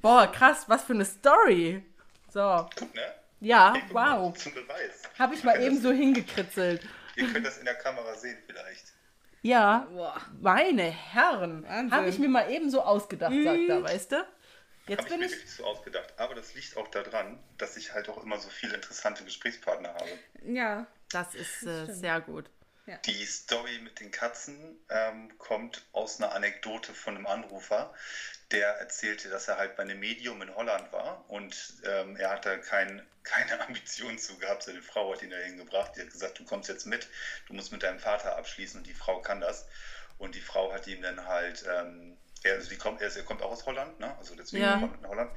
[0.00, 1.84] Boah, krass, was für eine Story.
[2.30, 2.68] So.
[2.76, 3.02] Guck, ne?
[3.40, 4.36] Ja, hey, wow.
[4.36, 5.02] Zum Beweis.
[5.18, 6.82] Habe ich mal eben so hingekritzelt.
[7.16, 8.92] Ihr könnt das in der Kamera sehen vielleicht.
[9.42, 10.20] Ja, Boah.
[10.40, 11.66] meine Herren.
[11.90, 14.26] Habe ich mir mal eben so ausgedacht, sagt er, weißt du?
[14.86, 15.32] Jetzt Habe ich bin mir ich.
[15.32, 16.14] wirklich so ausgedacht.
[16.18, 20.08] Aber das liegt auch daran, dass ich halt auch immer so viele interessante Gesprächspartner habe.
[20.46, 20.86] Ja.
[21.10, 22.50] Das ist äh, sehr gut.
[23.04, 27.94] Die Story mit den Katzen ähm, kommt aus einer Anekdote von einem Anrufer,
[28.50, 32.58] der erzählte, dass er halt bei einem Medium in Holland war und ähm, er hatte
[32.60, 34.62] kein, keine Ambition zu gehabt.
[34.64, 35.92] Seine Frau hat ihn dahin gebracht.
[35.96, 37.08] Die hat gesagt, du kommst jetzt mit,
[37.46, 39.66] du musst mit deinem Vater abschließen und die Frau kann das.
[40.18, 43.42] Und die Frau hat ihm dann halt, ähm, er, also die kommt, er, er kommt
[43.42, 44.16] auch aus Holland, ne?
[44.18, 44.78] also deswegen Ja.
[44.78, 45.32] kommt er in Holland.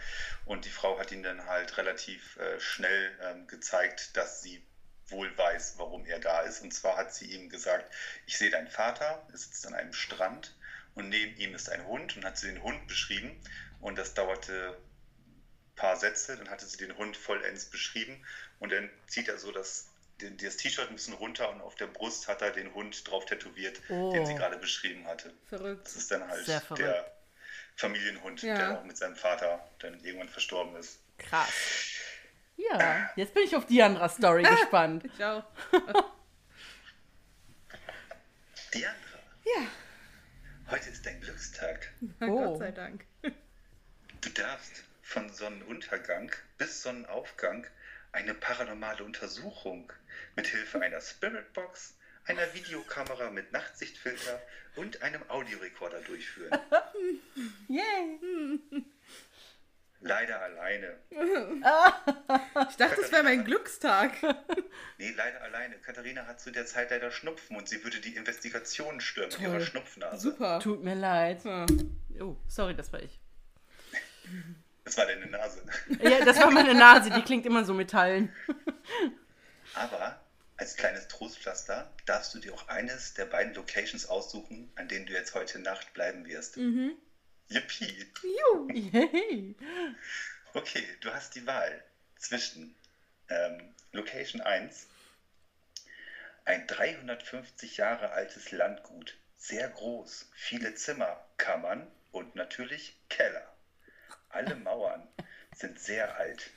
[0.45, 4.63] Und die Frau hat ihm dann halt relativ äh, schnell ähm, gezeigt, dass sie
[5.09, 6.61] wohl weiß, warum er da ist.
[6.61, 7.91] Und zwar hat sie ihm gesagt,
[8.25, 10.55] ich sehe deinen Vater, er sitzt an einem Strand
[10.95, 13.39] und neben ihm ist ein Hund und hat sie den Hund beschrieben.
[13.79, 18.25] Und das dauerte ein paar Sätze, dann hatte sie den Hund vollends beschrieben
[18.59, 19.87] und dann zieht er so das,
[20.19, 23.79] das T-Shirt ein bisschen runter und auf der Brust hat er den Hund drauf tätowiert,
[23.89, 24.11] Oh.
[24.11, 25.31] den sie gerade beschrieben hatte.
[25.47, 25.85] Verrückt.
[25.85, 27.11] Das ist dann halt der
[27.75, 28.55] Familienhund, Ja.
[28.57, 30.97] der auch mit seinem Vater dann irgendwann verstorben ist.
[31.19, 31.51] Krass.
[32.57, 35.05] Ja, jetzt bin ich auf die andere Story gespannt.
[35.05, 35.43] Ich auch.
[38.73, 39.67] Diandra, Ja,
[40.71, 41.93] heute ist dein Glückstag.
[42.21, 42.25] Oh.
[42.49, 43.05] Gott sei Dank.
[43.21, 47.65] Du darfst von Sonnenuntergang bis Sonnenaufgang
[48.11, 49.93] eine paranormale Untersuchung
[50.35, 51.95] mit Hilfe einer Spiritbox,
[52.25, 54.41] einer Videokamera mit Nachtsichtfilter
[54.75, 56.59] und einem Audiorekorder durchführen.
[57.67, 58.19] Yay.
[58.73, 58.81] Ah.
[60.01, 60.97] Leider alleine.
[62.77, 64.11] Ich dachte, es wäre mein Glückstag.
[64.99, 65.75] Nee, leider alleine.
[65.79, 69.47] Katharina hat zu der Zeit leider Schnupfen und sie würde die Investigation stürmen mit Toll.
[69.47, 70.17] ihrer Schnupfnase.
[70.19, 70.59] Super.
[70.59, 71.43] Tut mir leid.
[71.43, 71.65] Ja.
[72.19, 73.19] Oh, sorry, das war ich.
[74.85, 75.63] Das war deine Nase.
[76.01, 78.31] Ja, das war meine Nase, die klingt immer so metallen.
[79.75, 80.19] Aber
[80.57, 85.13] als kleines Trostpflaster darfst du dir auch eines der beiden Locations aussuchen, an denen du
[85.13, 86.57] jetzt heute Nacht bleiben wirst.
[86.57, 86.93] Mhm.
[87.49, 88.05] Yippie!
[88.23, 88.67] Juhu.
[88.71, 89.55] Yay.
[90.53, 91.83] Okay, du hast die Wahl
[92.19, 92.75] zwischen
[93.29, 94.87] ähm, Location 1,
[96.45, 103.45] ein 350 Jahre altes Landgut, sehr groß, viele Zimmer, Kammern und natürlich Keller.
[104.29, 105.07] Alle Mauern
[105.55, 106.49] sind sehr alt.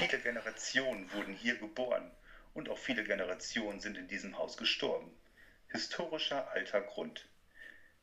[0.00, 2.10] Viele Generationen wurden hier geboren
[2.52, 5.16] und auch viele Generationen sind in diesem Haus gestorben.
[5.68, 7.28] Historischer alter Grund.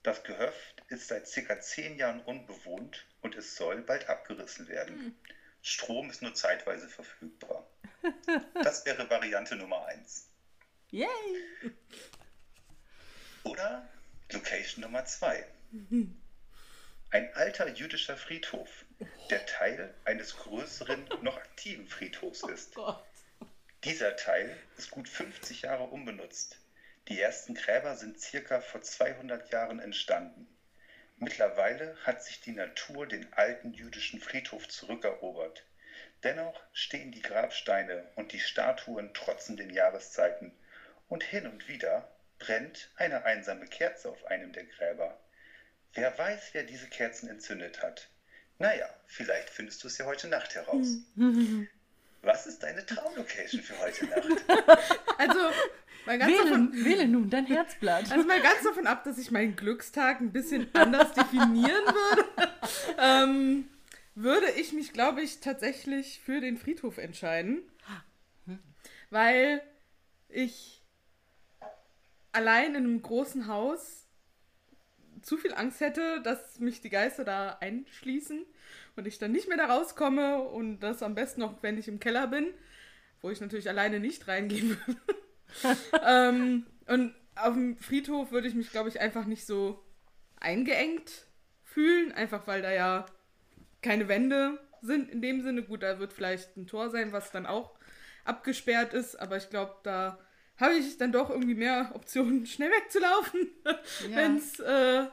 [0.03, 5.17] Das Gehöft ist seit circa zehn Jahren unbewohnt und es soll bald abgerissen werden.
[5.65, 7.67] Strom ist nur zeitweise verfügbar.
[8.63, 10.29] Das wäre Variante Nummer 1.
[10.91, 11.07] Yay.
[13.43, 13.89] Oder
[14.31, 15.43] Location Nummer 2.
[17.09, 18.85] Ein alter jüdischer Friedhof,
[19.31, 22.75] der Teil eines größeren, noch aktiven Friedhofs ist.
[22.75, 23.03] Gott.
[23.83, 26.59] Dieser Teil ist gut 50 Jahre unbenutzt.
[27.07, 30.47] Die ersten Gräber sind circa vor 200 Jahren entstanden.
[31.17, 35.65] Mittlerweile hat sich die Natur den alten jüdischen Friedhof zurückerobert.
[36.23, 40.51] Dennoch stehen die Grabsteine und die Statuen trotzen den Jahreszeiten.
[41.07, 42.09] Und hin und wieder
[42.39, 45.19] brennt eine einsame Kerze auf einem der Gräber.
[45.93, 48.09] Wer weiß, wer diese Kerzen entzündet hat.
[48.57, 50.97] Naja, vielleicht findest du es ja heute Nacht heraus.
[52.25, 54.45] Was ist deine Traumlocation für heute Nacht?
[55.17, 55.39] Also,
[56.05, 58.11] mal ganz, Wähle, davon, wähle nun dein Herzblatt.
[58.11, 62.25] also mal ganz davon ab, dass ich meinen Glückstag ein bisschen anders definieren würde,
[62.99, 63.69] ähm,
[64.15, 67.61] würde ich mich, glaube ich, tatsächlich für den Friedhof entscheiden.
[69.09, 69.61] Weil
[70.27, 70.83] ich
[72.33, 74.07] allein in einem großen Haus
[75.21, 78.45] zu viel Angst hätte, dass mich die Geister da einschließen
[78.95, 81.99] und ich dann nicht mehr da rauskomme und das am besten noch, wenn ich im
[81.99, 82.47] Keller bin,
[83.21, 85.77] wo ich natürlich alleine nicht reingehen würde.
[86.05, 89.83] ähm, und auf dem Friedhof würde ich mich, glaube ich, einfach nicht so
[90.39, 91.25] eingeengt
[91.63, 93.05] fühlen, einfach weil da ja
[93.81, 95.63] keine Wände sind in dem Sinne.
[95.63, 97.77] Gut, da wird vielleicht ein Tor sein, was dann auch
[98.23, 100.19] abgesperrt ist, aber ich glaube, da
[100.57, 104.15] habe ich dann doch irgendwie mehr Optionen, schnell wegzulaufen, Ja.
[104.15, 105.05] wenn es äh,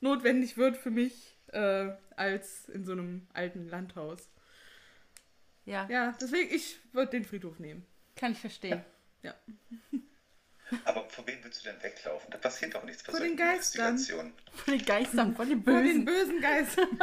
[0.00, 1.88] notwendig wird für mich, äh,
[2.20, 4.28] als in so einem alten Landhaus.
[5.64, 7.84] Ja, Ja, deswegen, ich würde den Friedhof nehmen.
[8.16, 8.84] kann ich verstehen.
[9.22, 9.34] Ja.
[10.84, 12.30] Aber vor wem willst du denn weglaufen?
[12.30, 13.98] Da passiert doch nichts Vor den Geistern.
[13.98, 14.32] Von
[14.68, 16.04] den Geistern, von den Vor den Bösen.
[16.04, 16.88] bösen Geistern.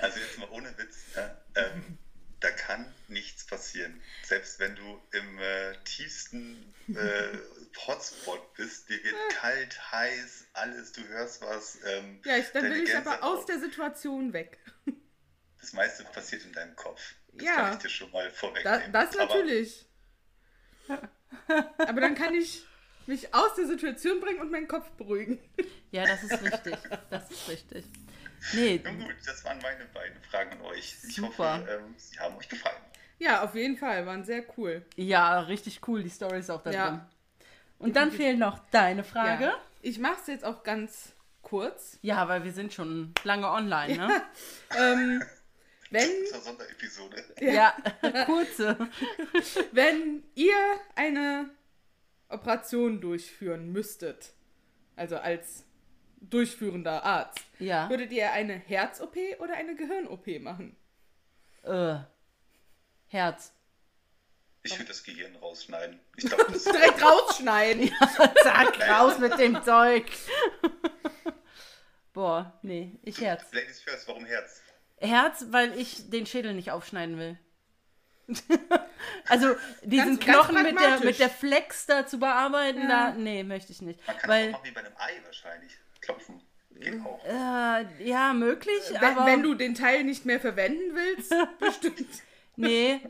[0.00, 1.36] Also jetzt mal ohne Witz, ne?
[1.54, 1.96] ähm,
[2.42, 4.00] da kann nichts passieren.
[4.24, 7.38] Selbst wenn du im äh, tiefsten äh,
[7.86, 11.78] Hotspot bist, dir wird kalt, heiß, alles, du hörst was.
[11.84, 14.58] Ähm, Ja, ich, dann will ich aber aus der Situation weg.
[15.60, 17.14] Das meiste passiert in deinem Kopf.
[17.34, 17.54] Das Ja.
[17.54, 18.92] kann ich dir schon mal Da, vorwegnehmen.
[18.92, 19.86] das Aber natürlich.
[21.78, 22.64] Aber dann kann ich
[23.06, 25.38] mich aus der Situation bringen und meinen Kopf beruhigen.
[25.90, 26.76] Ja, das ist richtig.
[27.10, 27.84] Das ist richtig.
[28.54, 30.96] Nee, nun gut, das waren meine beiden Fragen an euch.
[31.06, 31.60] Ich Super.
[31.60, 32.76] hoffe, ähm, sie haben euch gefallen.
[33.18, 34.84] Ja, auf jeden Fall, waren sehr cool.
[34.96, 36.02] ja, richtig cool.
[36.02, 36.88] Die Story ist auch da Ja.
[36.88, 37.00] drin.
[37.78, 39.44] Und dann fehlt noch deine Frage.
[39.44, 39.54] Ja.
[39.80, 41.98] Ich mache es jetzt auch ganz kurz.
[42.02, 44.22] Ja, weil wir sind schon lange online, ne?
[44.76, 45.22] Ähm,
[45.90, 47.22] wenn, Zur Sonderepisode.
[47.40, 47.76] Ja,
[48.26, 48.76] kurze.
[49.72, 50.54] wenn ihr
[50.94, 51.50] eine
[52.32, 54.32] Operation durchführen müsstet,
[54.96, 55.64] also als
[56.20, 57.88] durchführender Arzt, Ja.
[57.90, 60.76] würdet ihr eine Herz-OP oder eine Gehirn-OP machen?
[61.64, 61.96] Äh,
[63.08, 63.52] Herz.
[64.64, 65.98] Ich würde das Gehirn rausschneiden.
[66.16, 67.90] Ich glaube, das Direkt rausschneiden.
[68.42, 70.06] Zack, raus mit dem Zeug.
[72.12, 73.42] Boah, nee, ich Herz.
[73.52, 74.60] Ladies first, warum Herz?
[74.98, 77.38] Herz, weil ich den Schädel nicht aufschneiden will.
[79.28, 82.88] Also diesen Ganz- ganz Knochen mit der, mit der Flex da zu bearbeiten, Ja.
[82.88, 83.98] da, nee, möchte ich nicht.
[84.06, 85.72] Man kann es Weil, auch wie bei einem Ei wahrscheinlich.
[86.00, 86.40] Klopfen.
[86.80, 87.24] Geht auch.
[87.24, 92.08] äh, ja, möglich, Wenn, aber wenn du den Teil nicht mehr verwenden willst, bestimmt.
[92.56, 93.00] nee,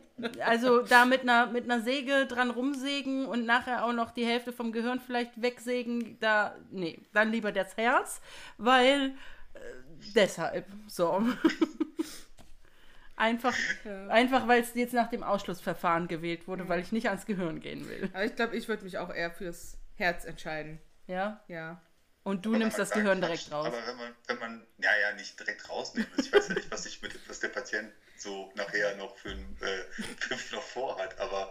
[0.44, 4.52] also da mit einer, mit einer Säge dran rumsägen und nachher auch noch die Hälfte
[4.52, 8.20] vom Gehirn vielleicht wegsägen, da, nee, dann lieber das Herz,
[8.58, 9.14] weil
[9.54, 9.58] äh,
[10.14, 11.22] deshalb, so.
[13.22, 14.08] Einfach, Ja.
[14.08, 17.88] einfach weil es jetzt nach dem Ausschlussverfahren gewählt wurde, weil ich nicht ans Gehirn gehen
[17.88, 18.10] will.
[18.12, 20.80] Aber ich glaube, ich würde mich auch eher fürs Herz entscheiden.
[21.06, 21.40] Ja?
[21.46, 21.80] Ja.
[22.24, 23.66] Und du Aber nimmst das sagt, Gehirn direkt raus.
[23.68, 26.24] Aber wenn man, wenn man, ja, ja, nicht direkt rausnehmen will.
[26.24, 29.56] Ich weiß ja nicht, was, ich mit, was der Patient so nachher noch für ein
[29.60, 31.20] äh, Pfiff noch vorhat.
[31.20, 31.50] Aber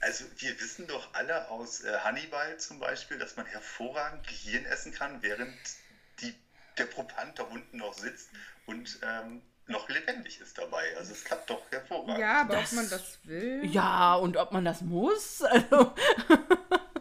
[0.00, 4.92] also wir wissen doch alle aus äh, Hannibal zum Beispiel, dass man hervorragend Gehirn essen
[4.94, 5.54] kann, während
[6.20, 6.34] die,
[6.78, 8.30] der Proband da unten noch sitzt
[8.66, 10.96] und ähm, noch lebendig ist dabei.
[10.96, 12.18] Also es klappt doch hervorragend.
[12.18, 13.60] Ja, aber Das- ob man das will.
[13.64, 15.42] Ja, und ob man das muss?
[15.50, 15.94] Also,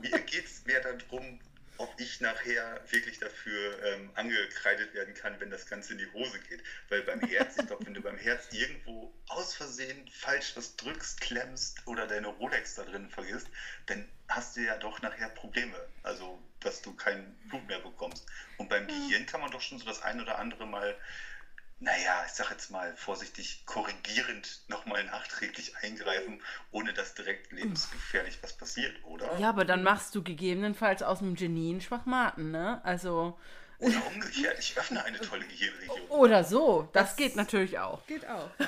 [0.02, 1.40] Mir geht es mehr darum,
[1.78, 6.40] ob ich nachher wirklich dafür ähm, angekreidet werden kann, wenn das Ganze in die Hose
[6.50, 6.62] geht.
[6.90, 11.20] Weil beim Herz, ich glaube, wenn du beim Herz irgendwo aus Versehen falsch was drückst,
[11.22, 13.48] klemmst oder deine Rolex da drin vergisst,
[13.88, 15.76] dann hast du ja doch nachher Probleme.
[16.04, 18.26] Also, dass du kein Blut mehr bekommst.
[18.58, 20.96] Und beim Gehirn kann man doch schon so das ein oder andere Mal,
[21.84, 28.54] naja, ich sag jetzt mal vorsichtig, korrigierend nochmal nachträglich eingreifen, ohne dass direkt lebensgefährlich was
[28.54, 29.38] passiert, oder?
[29.38, 32.80] ja, aber dann machst du gegebenenfalls aus einem Genie einen Schwachmaten, ne?
[32.86, 33.38] Also,
[33.80, 36.00] Oder umgekehrt, ich öffne eine tolle Gehirnregion.
[36.10, 36.90] oder so.
[36.94, 38.06] Das, Das- geht natürlich auch.
[38.08, 38.50] Geht auch.
[38.60, 38.66] Ja.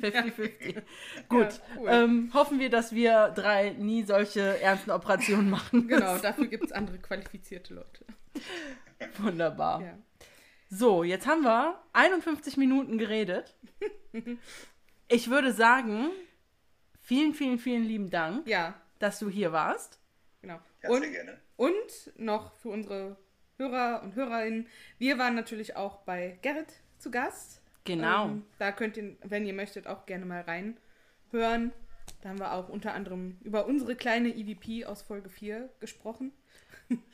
[0.00, 0.34] 50-50.
[0.78, 0.82] 50-50.
[1.28, 1.88] Gut, cool.
[1.90, 5.88] ähm, hoffen wir, dass wir drei nie solche ernsten Operationen machen.
[5.88, 8.04] Genau, dafür gibt es andere qualifizierte Leute.
[9.18, 9.80] Wunderbar.
[9.82, 9.98] Ja.
[10.70, 13.56] So, jetzt haben wir 51 Minuten geredet.
[15.10, 16.10] Ich würde sagen,
[17.00, 19.98] vielen, vielen, vielen lieben Dank, ja, dass du hier warst.
[20.82, 21.32] genau.
[21.56, 23.16] Und, und noch für unsere
[23.56, 24.66] Hörer und Hörerinnen,
[24.98, 27.62] wir waren natürlich auch bei Gerrit zu Gast.
[27.84, 28.26] Genau.
[28.26, 31.72] Ähm, da könnt ihr, wenn ihr möchtet, auch gerne mal reinhören.
[32.20, 36.32] Da haben wir auch unter anderem über unsere kleine EVP aus Folge 4 gesprochen.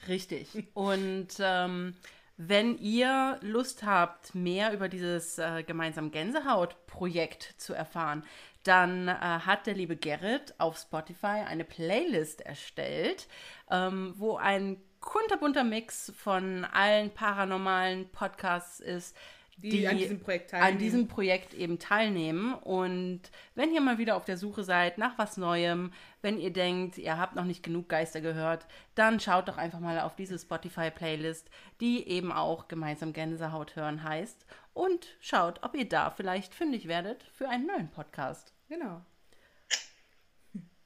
[0.08, 0.48] Richtig.
[0.74, 1.94] Und ähm,
[2.36, 8.24] wenn ihr Lust habt, mehr über dieses äh, gemeinsam Gänsehaut-Projekt zu erfahren,
[8.64, 13.28] dann äh, hat der liebe Gerrit auf Spotify eine Playlist erstellt,
[13.70, 19.16] ähm, wo ein kunterbunter Mix von allen paranormalen Podcasts ist,
[19.56, 20.78] Die an diesem Projekt an teilnehmen.
[20.78, 22.54] diesem Projekt eben teilnehmen.
[22.54, 23.20] Und
[23.54, 25.92] wenn ihr mal wieder auf der Suche seid nach was Neuem,
[26.22, 30.00] wenn ihr denkt, ihr habt noch nicht genug Geister gehört, dann schaut doch einfach mal
[30.00, 31.48] auf diese Spotify-Playlist,
[31.80, 34.46] die eben auch gemeinsam Gänsehaut hören heißt.
[34.72, 38.52] Und schaut, ob ihr da vielleicht fündig werdet für einen neuen Podcast.
[38.68, 39.02] Genau.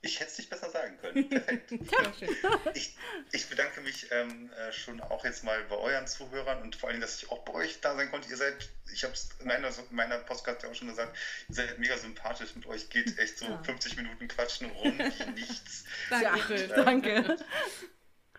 [0.08, 1.28] Ich hätte es nicht besser sagen können.
[1.30, 1.68] Perfekt.
[1.70, 2.34] Schön.
[2.74, 2.96] Ich,
[3.32, 7.00] ich bedanke mich ähm, äh, schon auch jetzt mal bei euren Zuhörern und vor allem,
[7.00, 8.30] dass ich auch bei euch da sein konnte.
[8.30, 11.16] Ihr seid, ich habe es in meiner, in meiner Podcast ja auch schon gesagt,
[11.50, 12.54] ihr seid mega sympathisch.
[12.54, 13.62] Mit euch geht echt so Ja.
[13.62, 15.84] 50 Minuten Quatschen rum wie nichts.
[16.08, 16.68] Dankeschön.
[16.70, 17.36] Danke.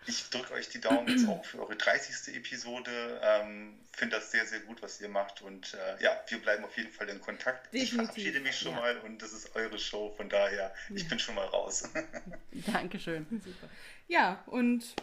[0.06, 2.34] Ich drücke euch die Daumen jetzt auch für eure 30.
[2.34, 3.20] Episode.
[3.22, 5.42] Ähm, Finde das sehr, sehr gut, was ihr macht.
[5.42, 7.66] Und äh, ja, wir bleiben auf jeden Fall in Kontakt.
[7.72, 8.80] Ich Definitiv, verabschiede mich schon ja.
[8.80, 10.12] mal und das ist eure Show.
[10.16, 11.88] Von daher, ich bin schon mal raus.
[12.66, 13.26] Dankeschön.
[13.30, 13.68] Super.
[14.08, 14.94] Ja, und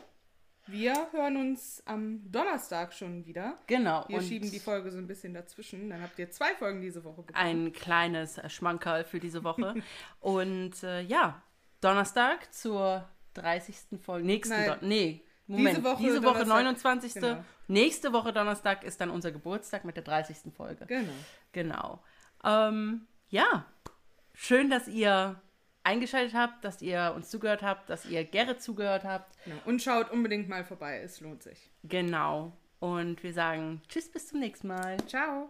[0.67, 3.57] wir hören uns am Donnerstag schon wieder.
[3.67, 4.03] Genau.
[4.09, 5.89] Wir und schieben die Folge so ein bisschen dazwischen.
[5.89, 7.67] Dann habt ihr zwei Folgen diese Woche bekommen.
[7.67, 9.75] ein kleines Schmankerl für diese Woche.
[10.19, 11.41] Und äh, ja,
[11.79, 13.07] Donnerstag zur
[13.37, 13.99] 30.
[14.01, 14.25] Folge.
[14.25, 14.77] Nächsten Nein.
[14.81, 15.77] Nee, Moment.
[15.77, 16.47] Diese Woche Diese Woche Donnerstag.
[16.47, 17.13] 29.
[17.13, 17.43] Genau.
[17.67, 20.53] Nächste Woche Donnerstag ist dann unser Geburtstag mit der 30.
[20.55, 20.85] Folge.
[20.85, 21.13] Genau.
[21.51, 22.03] Genau.
[22.43, 23.65] Ähm, ja,
[24.33, 25.41] schön, dass ihr
[25.83, 29.37] eingeschaltet habt, dass ihr uns zugehört habt, dass ihr Gerrit zugehört habt.
[29.45, 29.57] genau.
[29.65, 31.01] Und schaut unbedingt mal vorbei.
[31.01, 31.69] Es lohnt sich.
[31.83, 32.51] Genau.
[32.79, 34.97] Und wir sagen Tschüss, bis zum nächsten Mal.
[35.07, 35.49] Ciao.